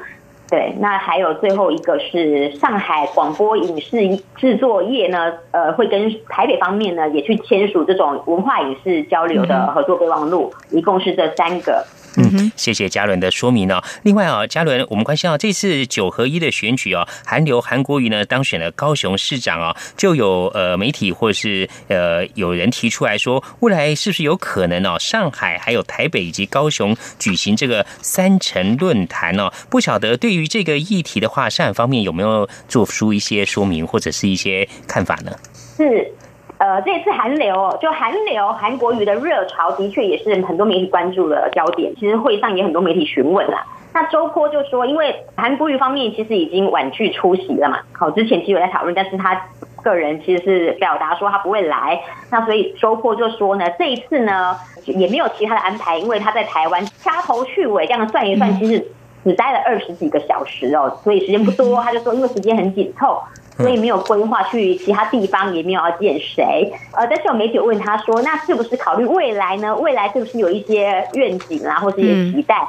[0.50, 10.52] 对，那还有最后一个是上海广播影视制作业呢，呃，会跟台北方面呢也去签署这种文化影视交流的合作备忘录。
[10.70, 11.86] 一共是这三个。
[12.16, 13.82] 嗯，谢谢嘉伦的说明哦。
[14.02, 29.50] 另外啊，嘉伦，我们关心到这次九合一的选举哦，韩流韩国瑜呢当选了高雄市长哦，就有呃媒体或是呃有人提出来说，未来是不是有可能哦，上海还有台北以及高雄举行这个三城论坛哦？
[29.68, 35.32] 不晓得对于这个议题的话，上海方面有没有做出一些说明或者是一些看法呢？
[35.76, 36.12] 是。
[36.60, 41.90] 呃，这次韩流就韩流韩国瑜的热潮，的确也是很多媒体关注的焦点。
[41.96, 43.64] 其实会上也很多媒体询问啦。
[43.94, 47.78] 那周波就说，因为韩国瑜方面其实已经婉拒出席了嘛。
[47.92, 49.40] 好，之前其实有在讨论，但是他
[49.82, 51.98] 个人其实是表达说他不会来。
[52.30, 54.54] 那所以周波就说呢，这一次呢
[54.84, 58.86] 也没有其他的安排，因为他在台湾掐头去尾这样算一算，其实
[59.24, 61.80] 只待了二十几个小时哦，所以时间不多。
[61.80, 63.22] 他就说，因为时间很紧凑。
[63.60, 66.72] 所以没有规划去其他地方，也没有要见谁。
[66.92, 69.74] 呃，但是有媒体问他说：“那是不是考虑未来呢？
[69.76, 72.66] 未来是不是有一些愿景啊，或是一些期待？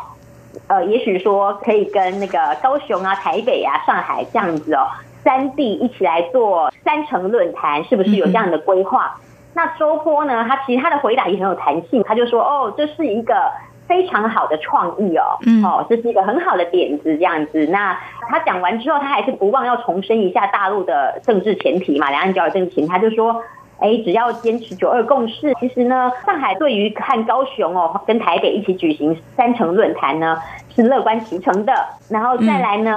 [0.68, 4.88] 呃，也许说可以跟那个高雄啊、台北啊、上海这样子哦，
[5.24, 9.18] 三地一起来做三城论坛，是不是有这样的规划？”
[9.54, 10.46] 那周波呢？
[10.48, 13.34] 他其实他的回答也很有弹性，他就说：“哦，这是一个。”
[13.92, 15.36] 非常好的创意哦，
[15.66, 17.68] 哦，这是一个很好的点子，这样子。
[17.68, 23.44] 那他讲完之后，他还是不忘要重申一下大陆的政治前提嘛，两岸交流政治前提，他就说，
[23.82, 30.38] 哎，只要坚持九二共识，其实呢，上海对于看高雄哦，跟台北一起举行三城论坛呢。
[30.76, 31.74] 是乐观其成的，
[32.10, 32.96] 然后再来呢，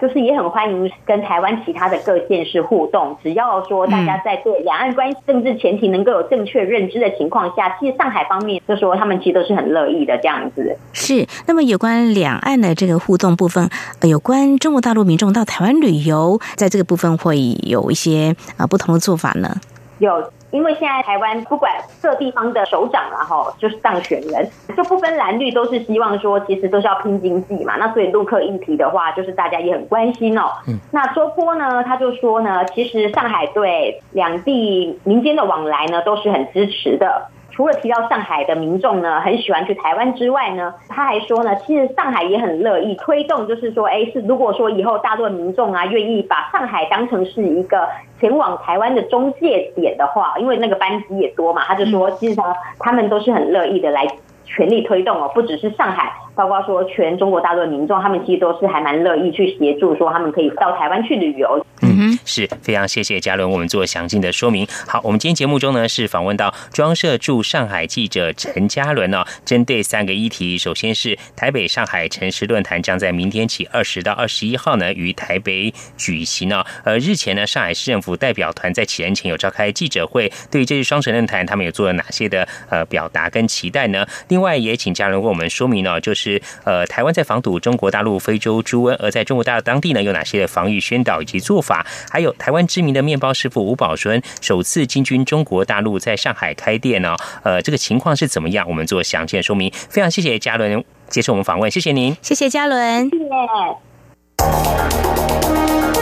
[0.00, 3.16] 就是也很欢迎跟台湾其他的各县市互动。
[3.22, 10.76] 只要说大家在对两岸关系政治前提能够有正确认知的情况下，其实上海方面就说他们其实都是很乐意的这样子。
[10.92, 13.68] 是，那么有关两岸的这个互动部分，
[14.00, 19.54] 呃有关中国大陆民众到台湾旅游，在这个部分会有一些啊不同的做法呢？
[19.98, 20.30] 有。
[20.50, 21.72] 因为现在台湾不管
[22.02, 27.76] 各地方的首长然后，就是当选人，就不分蓝绿，都是希望说，其实都是要拼经济嘛。
[27.76, 30.50] 那所以陆客议题的话，就是大家也很关心哦。
[30.66, 30.78] 嗯。
[30.90, 37.28] 那周波呢，他就说呢，其实上海对两地民间的往来呢，都是很支持的。
[37.60, 47.86] 除了提到上海的民众呢很喜欢去台湾之外呢，他还说呢，其实上海也很乐意推动，就是说，哎，是如果说以后大陆民众啊愿意把上海当成是一个
[48.18, 52.44] 前往台湾的中介点的话，因为那个班机也多嘛，他就说，其实呢
[52.78, 54.06] 他们都是很乐意的来
[54.46, 61.62] 全力推动哦，不只是上海，包括说全中国大陆的民众，他们其实都是还蛮乐意去协助，说他们可以到台湾去旅游。
[61.82, 64.64] 嗯哼，是非常谢谢嘉伦，我们做详尽的说明。
[64.86, 76.64] 好，我们今天节目中呢是访问到装设驻上海记者陈嘉伦哦，针对三个议题，首先是台北上海城市论坛将在明天起二十到二十一号呢于台北举行哦。
[76.84, 84.06] 呃，日前呢上海市政府代表团在启程前有召开记者会，对于这次双城论坛，他们有做了哪些的呃表达跟期待呢？
[84.28, 91.70] 另外也请嘉伦为我们说明哦，就是呃台湾在防堵中国大陆非洲猪瘟，而在中国大陆当地呢有哪些的防御宣导以及做法？
[91.70, 91.86] 法，
[92.20, 97.16] 还有台湾知名的面包师傅吴宝春首次进军中国大陆，在上海开店呢。
[97.42, 98.68] 呃，这个情况是怎么样？
[98.68, 99.72] 我们做详细的说明。
[99.88, 103.16] 非常谢谢嘉伦接受我们访问，谢谢您，谢谢嘉伦，谢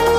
[0.03, 0.18] 谢。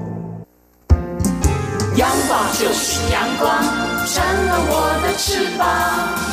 [1.97, 3.61] 阳光就是阳光，
[4.07, 4.73] 成了我
[5.03, 5.67] 的翅膀。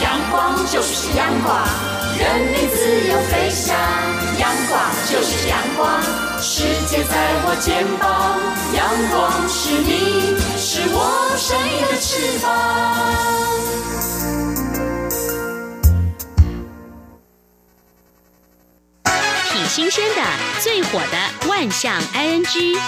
[0.01, 1.67] 阳光就是阳光，
[2.17, 3.77] 任你自由飞翔。
[4.39, 4.81] 阳光
[5.11, 6.01] 就是阳光，
[6.41, 7.13] 世界在
[7.45, 8.39] 我肩膀。
[8.73, 10.97] 阳光是你，是我
[11.37, 12.47] 生命的翅膀。
[19.51, 20.23] 挺新鲜的，
[20.61, 22.79] 最火的万象 ING。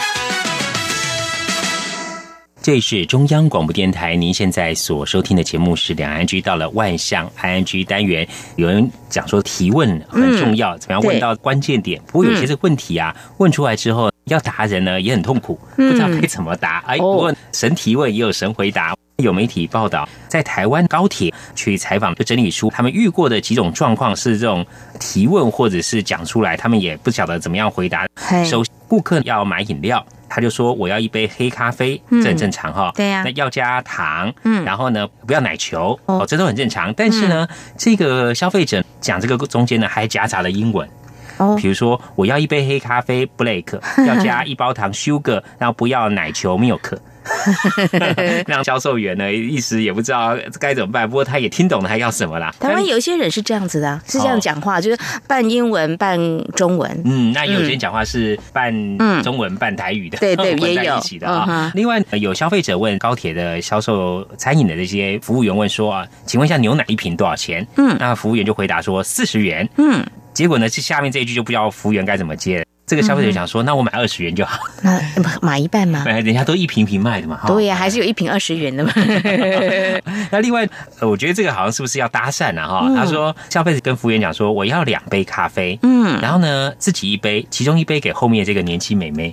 [2.62, 8.28] 这是中央广播电台，您现在所收听的节目是两岸居到了万象 I N G 单元。
[8.56, 11.98] 有人讲说提问很重要，怎么样问到关键点？
[12.08, 16.84] 不过有些这个问题啊，问出来之后要答人呢也很痛苦，不知道该怎么答。
[16.86, 18.94] 哎，不过神提问也有神回答。
[19.16, 24.64] 有媒体报道，在台湾高铁去采访，就整理出他们遇过的几种状况，是这种
[24.98, 28.06] 提问或者是讲出来，他们也不晓得怎么样回答。
[28.44, 30.04] 首顾客要买饮料。
[30.30, 32.92] 他就说我要一杯黑咖啡，这很正常哈。
[32.94, 36.94] 对呀，那要加糖，嗯，然后呢不要奶球，哦，这都很正常。
[36.94, 40.88] 但是呢，这个消费者讲这个中间呢还夹杂了英文，
[41.38, 46.96] 哦，比如说我要一杯黑咖啡，Blake， 要加一包糖 sugar，然后不要奶球 milk。
[48.46, 52.54] 让销售员呢一时也不知道该怎么办，不过他也听懂了他要什么啦。
[52.58, 56.18] 台湾有一些人是这样子的，是这样讲话，就是半英文半
[56.54, 57.02] 中文。
[57.04, 58.72] 嗯，那有些人讲话是半
[59.22, 61.70] 中文半台语的，对对， 也有一起的啊。
[61.74, 67.66] 另外有消费者问高铁的销售餐饮的这些服务员问说啊，请问一下牛奶一瓶多少钱？
[67.76, 69.68] 嗯，那服务员就回答说四十元。
[69.76, 72.64] 嗯，结果呢，这下面这一句就不知道服务员该怎么接。
[72.90, 74.58] 这个消费者想说，那我买二十元就好。
[74.82, 75.00] 那
[75.40, 76.02] 买一半吗？
[76.04, 77.38] 人家都一瓶瓶卖的嘛。
[77.46, 78.92] 对呀，还是有一瓶二十元的嘛。
[80.32, 80.68] 那另外，
[81.00, 82.66] 我觉得这个好像是不是要搭讪呢？
[82.66, 85.78] 哈，他说消费者跟服务员讲说，我要两杯咖啡。
[85.84, 89.32] 嗯，然后呢，自己一杯，其中一杯给后面这个年轻美眉。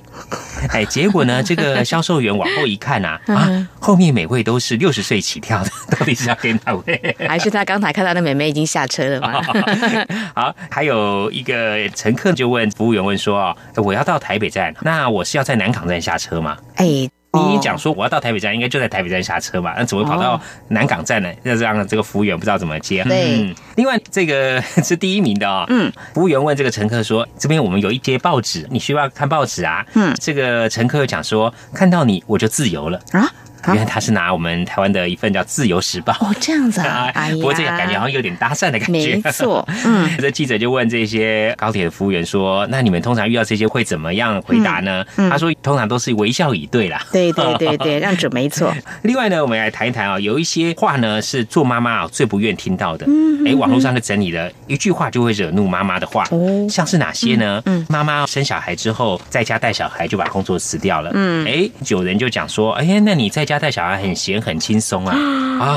[0.70, 7.16] 哎，结果呢，这个销售员往后一看呐，啊，后面每位都是六十岁起跳的，到底是要给哪位？
[7.28, 9.42] 还是他刚才看到的美眉已经下车了吗？
[10.36, 13.47] 好，还有一个乘客就问服务员问说。
[13.76, 16.58] 我要到台北站，那我是要在南港站下车吗？
[16.76, 19.74] 哎，你讲说我要到台北站，应该就在台北站下车嘛？
[19.78, 20.40] 那怎么跑到
[20.70, 21.32] 南港站呢？
[21.44, 23.04] 那让这个服务员不知道怎么接。
[23.04, 25.66] 对，另外这个 是第一名的哦。
[25.70, 33.30] 嗯，服务员问这个乘客说：“这边我们有一些报纸，你需要看报纸啊？”嗯，这个乘客讲说：“看到你我就自由了啊。”
[33.74, 39.16] 原来他是拿我们台湾的一份叫《自由时报》哦，这样子啊， 哎不过这个感觉好像有点搭讪的感觉。
[39.16, 48.74] 没错，嗯， 这记者就问这些高铁的服务员说：“那你们通常遇到这些会怎么样回答呢？”他说：“通常都是微笑以对啦。”对对对对， 让准没错。
[49.04, 53.06] 另外呢，我们来谈一谈啊，有一些话呢是做妈妈啊最不愿听到的。
[53.08, 57.62] 嗯，哎，网络上就整理了一句话就会惹怒妈妈的话，哦，像是哪些呢？
[57.66, 61.12] 嗯，妈妈生小孩之后在家带小孩就把工作辞掉了。
[61.14, 65.16] 嗯，哎，有人就讲说：“哎呀，那你在家带小孩很闲。”很轻松啊！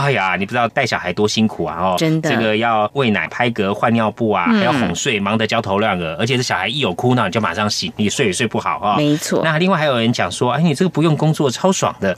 [0.04, 1.76] 哎呀，你不知道带小孩多辛苦啊！
[1.80, 6.14] 哦，真的，这个要喂奶、拍嗝、换尿布啊，还要哄睡，忙得焦头烂额。
[6.20, 8.96] 而且这小孩一有哭闹，你就马上醒，你睡也睡不好啊。
[8.96, 9.40] 没错。
[9.42, 12.16] 那另外还有人讲说，哎，你这个不用工作超爽的。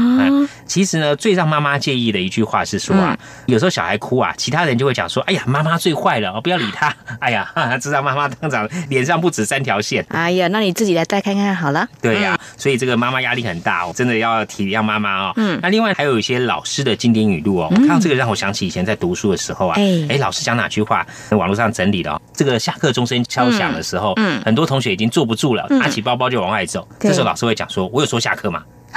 [0.66, 6.94] 其实呢，最让妈妈介意的一句话是说啊，有时候小孩哭啊，其他人就会讲说，哎呀，妈妈最坏了哦，不要理他。
[7.20, 7.48] 哎呀，
[7.80, 10.04] 知道妈妈当场脸上不止三条线。
[10.10, 11.86] 哎呀，那你自己来带看看好了。
[12.02, 15.32] 对呀，所以这个妈妈压力很大，真的要体谅妈妈哦。
[15.36, 17.68] 嗯，那另外还有一些老师的经典语录哦。
[17.70, 19.76] 我看到这个让我想起以前在读书的时候啊，
[20.08, 22.22] 哎，老师讲哪句话，网络上整理的哦。
[22.32, 26.86] 这个下课钟声敲响的时候，嗯，很多同学已经坐不住了，拿起包包就往外走。
[27.00, 28.62] 这时候老师会讲说：“我有说下课吗？”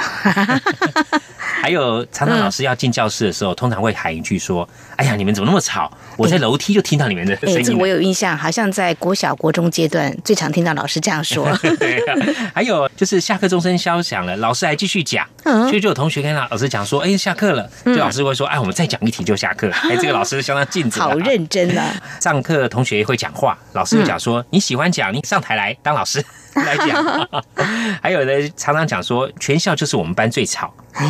[1.60, 4.66] 还有，常常老师要进教室的时候，通常会喊一句说
[4.96, 5.92] ：“哎呀，你们怎么那么吵？
[6.20, 11.48] 我在楼梯就听到你们的声音。”这个我有印象，好像在国小、国中阶段最常听到老师这样说。
[11.78, 12.02] 对，
[12.54, 21.94] 还有就是下课钟声敲响了，老师还继续讲，所以就有同学跟老师讲说：“哎，下课了。”就老师会说：“哎，我们再讲一题就下课。”哎，这个老师相当尽责，好认真啊！
[22.20, 26.22] 上课同学会讲话，老师会讲说：“你喜欢讲，你上台来当老师。”
[26.64, 27.28] 来讲，
[28.02, 30.72] 还有的常常讲说，全校就是我们班最吵。
[30.92, 31.06] 哎，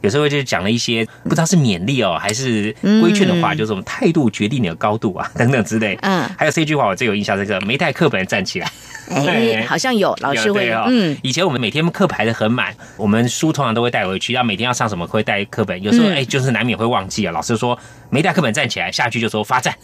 [0.00, 5.98] 有时候就讲了一些不知道是勉励哦，还是规劝的话，就是我们态度决定你的高度啊， 等等之类。
[6.00, 8.70] 嗯，还有这句话我最有印象，这个没带课本站起来。
[9.10, 10.84] 哎，好像有老师会哦。
[10.88, 15.80] 嗯，以前我们每天课排的很满，我们书通常都会带回去，要每天要上什么会带课本。
[15.82, 17.32] 有时候哎，就是难免会忘记啊。
[17.32, 19.74] 老师说没带课本站起来，下去就说罚站，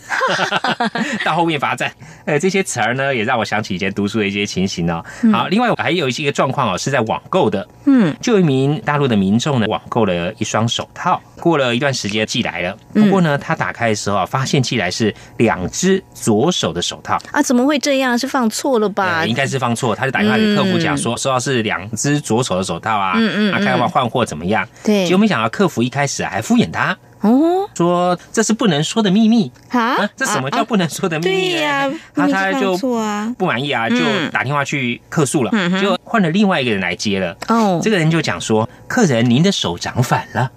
[1.24, 1.92] 到后面罚站。
[2.24, 5.02] 呃，这些词儿呢，也让我想起以前读书的一些情形哦。
[5.32, 7.66] 好，另外还有一些个状况哦，是在网购的。
[7.86, 12.76] 嗯，就一名大陆的民众呢，网购了一双手套，过了一段时间寄来了。
[12.92, 18.18] 不过呢，他打开的时候啊，发现寄来是两只左手的手套啊，怎么会这样？
[18.18, 19.24] 是放错了吧？
[19.24, 24.68] 应该是放错，他就打电话给客服讲说，收到是两只左手的手套啊，嗯嗯，看要不要换货怎么样？
[24.84, 26.96] 对，结果没想到客服一开始还敷衍他。
[27.20, 29.96] 哦，说这是不能说的秘密啊！
[30.16, 31.50] 这什么叫不能说的秘密？
[31.52, 33.96] 对呀，他他就不满意啊，就
[34.30, 35.50] 打电话去客诉了，
[35.80, 37.36] 就换了另外一个人来接了。
[37.48, 40.50] 哦，这个人就讲说，客人您的手长反了。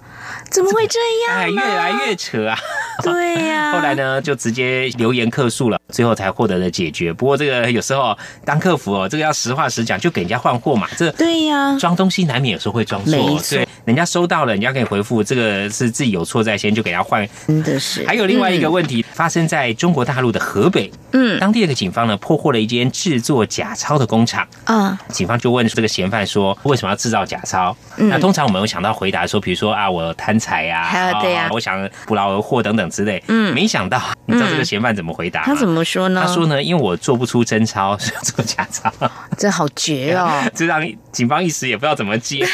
[0.50, 1.38] 怎么会这样？
[1.38, 2.58] 哎，越来越扯啊！
[3.02, 3.72] 对呀。
[3.72, 7.12] 后来呢，就直接留言客诉了，最后才获得了解决。
[7.12, 10.86] 不过这个有时候当客服哦，这个要实话实讲，就给人家换货嘛。
[10.96, 13.40] 这对呀，装东西难免有时候会装错。
[13.50, 17.26] 对，人家收到了，人家可以回复，这个是自己有错在先，就给他换。
[17.46, 18.06] 真的是。
[18.06, 24.98] 还有另外一个问题发生在中国大陆的河北，嗯，当地的警方呢破获了一间制作假钞的工厂啊。
[25.08, 27.74] 警方就问这个嫌犯说，为什么要制造假钞？
[27.96, 30.38] 那通常我们会想到回答说，比如说啊，我贪。
[30.42, 30.88] 财呀，
[31.22, 33.22] 对呀，我想不劳而获等等之类。
[33.28, 35.42] 嗯，没想到你知道这个嫌犯怎么回答？
[35.44, 36.24] 他怎么说呢？
[36.26, 38.92] 他说呢，因为我做不出真钞， 所以做假钞。
[39.38, 40.42] 这好绝哦！
[40.52, 42.44] 这让警方一时也不知道怎么接。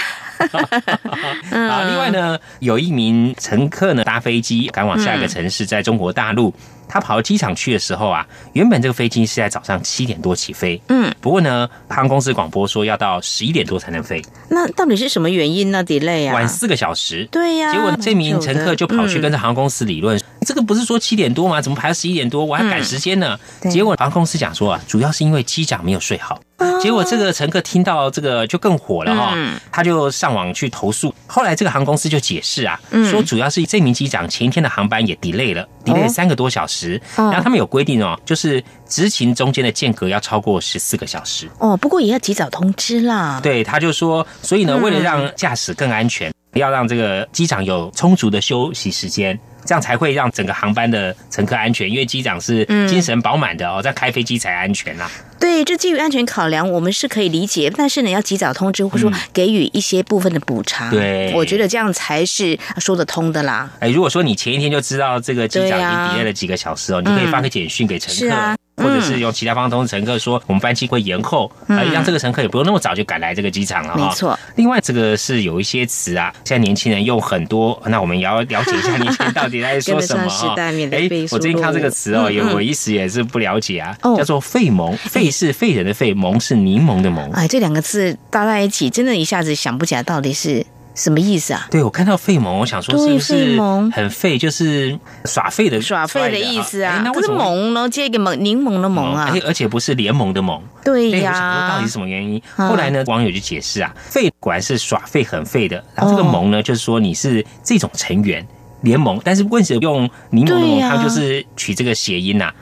[1.51, 6.53] 啊，另外呢，有一名乘客呢搭飞机赶往下一个城市，在中国大陆。
[6.89, 14.23] 他跑到机场去的时候啊，原本这个飞机是在早上七点多起飞，嗯，不过呢，航空公司广播说要到十一点多才能飞。
[14.49, 17.29] 那到底是什么原因呢？delay 啊，晚四个小时。
[17.31, 20.19] 对呀，结果这名乘客就跑去跟着航空公司理论，
[20.49, 21.61] 这个不是说七点多吗？
[21.61, 22.43] 怎么排到十一点多？
[22.43, 23.39] 我还赶时间呢。
[23.71, 26.41] 结果航空公司讲说啊，主要是因为机长没有睡好。
[26.81, 29.37] 结果这个乘客听到这个就更火了哈，
[29.71, 31.15] 他就上网去投诉。
[31.27, 32.81] 后来这个航空公司就解释啊，
[33.11, 36.99] 说主要是这名机长前一天的航班也 delay 了，delay 三个多小时。
[37.15, 41.47] 然后他们有规定哦，就是执勤中间的间隔要超过十四个小时。
[41.59, 43.39] 哦，不过也要及早通知啦。
[43.43, 49.39] 对，他就说，所以呢，为了让驾驶更安全，要让这个机长有充足的休息时间。
[49.65, 55.11] 这样才会让整个航班的乘客安全，因为机长是精神饱满的哦，在开飞机才安全啦。
[55.39, 60.89] 对，这基于安全考量，我们是可以理解，但是呢，要及早通知，或者说给予一些部分的补偿。
[60.89, 63.71] 对，我觉得这样才是说得通的啦。
[63.81, 68.57] 哎，如果说你前一天就知道这个机长已经 delay 了几个小时哦，你可以发个简讯给乘客。
[68.79, 73.97] 或者是用其他方式通知乘客说，我们班机会延后，啊，让这个乘客也不用那么早就赶来这个机场了。
[73.97, 74.39] 没错。
[74.57, 80.55] 另外，这个是有一些词啊，现在年轻人用很多，那我们也要了解一下 年轻人到底在说什么啊？
[80.59, 87.31] 哎，我最近看这个词哦，有我一时也是不了解啊，叫做“费蒙”，“费”是废人的“费”，“蒙”是柠檬的“檬”。
[87.35, 90.65] 哎，这两个字搭在一起，真的一下子想不起来到底是。
[90.99, 91.69] 什么意思啊？
[91.71, 93.61] 对我看到费蒙，我想说是不是
[93.93, 97.03] 很费，就是耍废的耍废的意思啊？
[97.05, 97.89] 那是蒙呢？
[97.89, 99.33] 接一个蒙柠檬的蒙啊？
[99.47, 100.61] 而且不是联盟的盟。
[100.85, 102.43] 对呀，我想说到底是什么原因？
[102.57, 105.85] 后来呢，网友就解释啊，废果然是耍废很废的。
[105.95, 108.45] 然后这个盟呢，就是说你是这种成员
[108.81, 110.81] 联盟，但是为什么用柠檬的檬？
[110.81, 112.53] 它就是取这个谐音呐。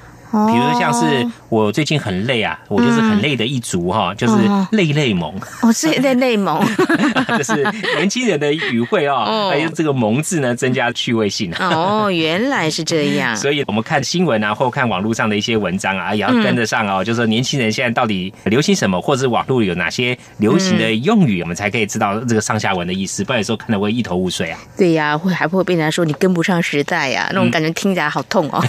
[0.49, 4.35] 比如像是我最近很累啊，我就是很累的一族哈，就是
[4.73, 5.35] 累累萌。
[5.63, 6.63] 哦，是累累萌，
[7.39, 7.63] 就是
[7.97, 11.53] 年轻人的语汇哦，还有这个“萌”字呢，增加趣味性。
[11.59, 13.35] 哦，原来是这样。
[13.37, 17.03] 所以我们看新闻啊，或看网络上的一些文章啊，也要跟得上哦。
[17.03, 24.59] 就是说年轻人现在到底流行什么，或者是网络有哪些流行的用语，我们才可以知道这个上下文的意思，不然有时候看的会一头雾水啊。
[24.77, 27.29] 对呀，会还不会被人家说你跟不上时代呀？
[27.33, 28.63] 那种感觉听起来好痛哦。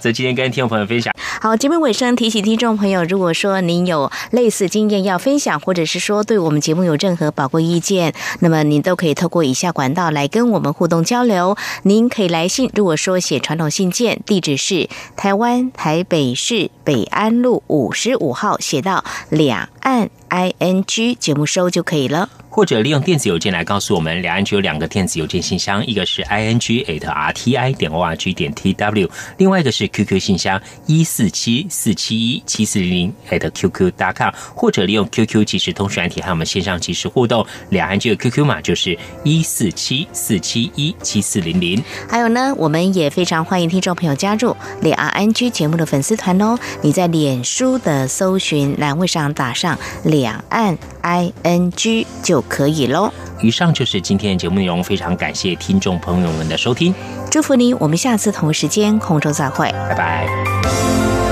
[0.00, 0.86] 所以今天跟听众朋友。
[1.40, 11.56] 好，节目尾声提醒听众朋友，如果说您有类似经验要分享，或者是说对我们节目有任何宝贵意见，那么您都可以透过以下管道来跟我们互动交流。
[11.82, 22.30] 您可以来信，如果说写传统信件，地址是台湾台北市北安路五十五号，写到两岸 I N G 节目收就可以了。
[22.48, 29.08] 或者利用电子邮件来告诉我们，两岸只有两个电子邮件信箱，一个是 i n g at r t i 点 o r g 点 t w，
[29.38, 41.82] 另外一个是 QQ 信箱一四七四七一七四零零 at qq dot com，或者利用 QQ 即时通讯软体和我们线上即时互动，两岸只有 QQ 码就是一四七四七一七四零零。
[42.06, 46.58] 还有呢，我们也非常欢迎听众朋友加入两岸 N G 节目的粉丝团哦。
[46.82, 49.78] 你在脸书的搜寻栏位上打上
[50.22, 52.40] 两岸 I N G 就。
[52.52, 53.10] 可以喽。
[53.40, 56.94] 以上就是今天的节目内容，非常感谢听众朋友们的收听，
[57.30, 61.31] 祝福您，我们下次同一时间空中再会，拜拜。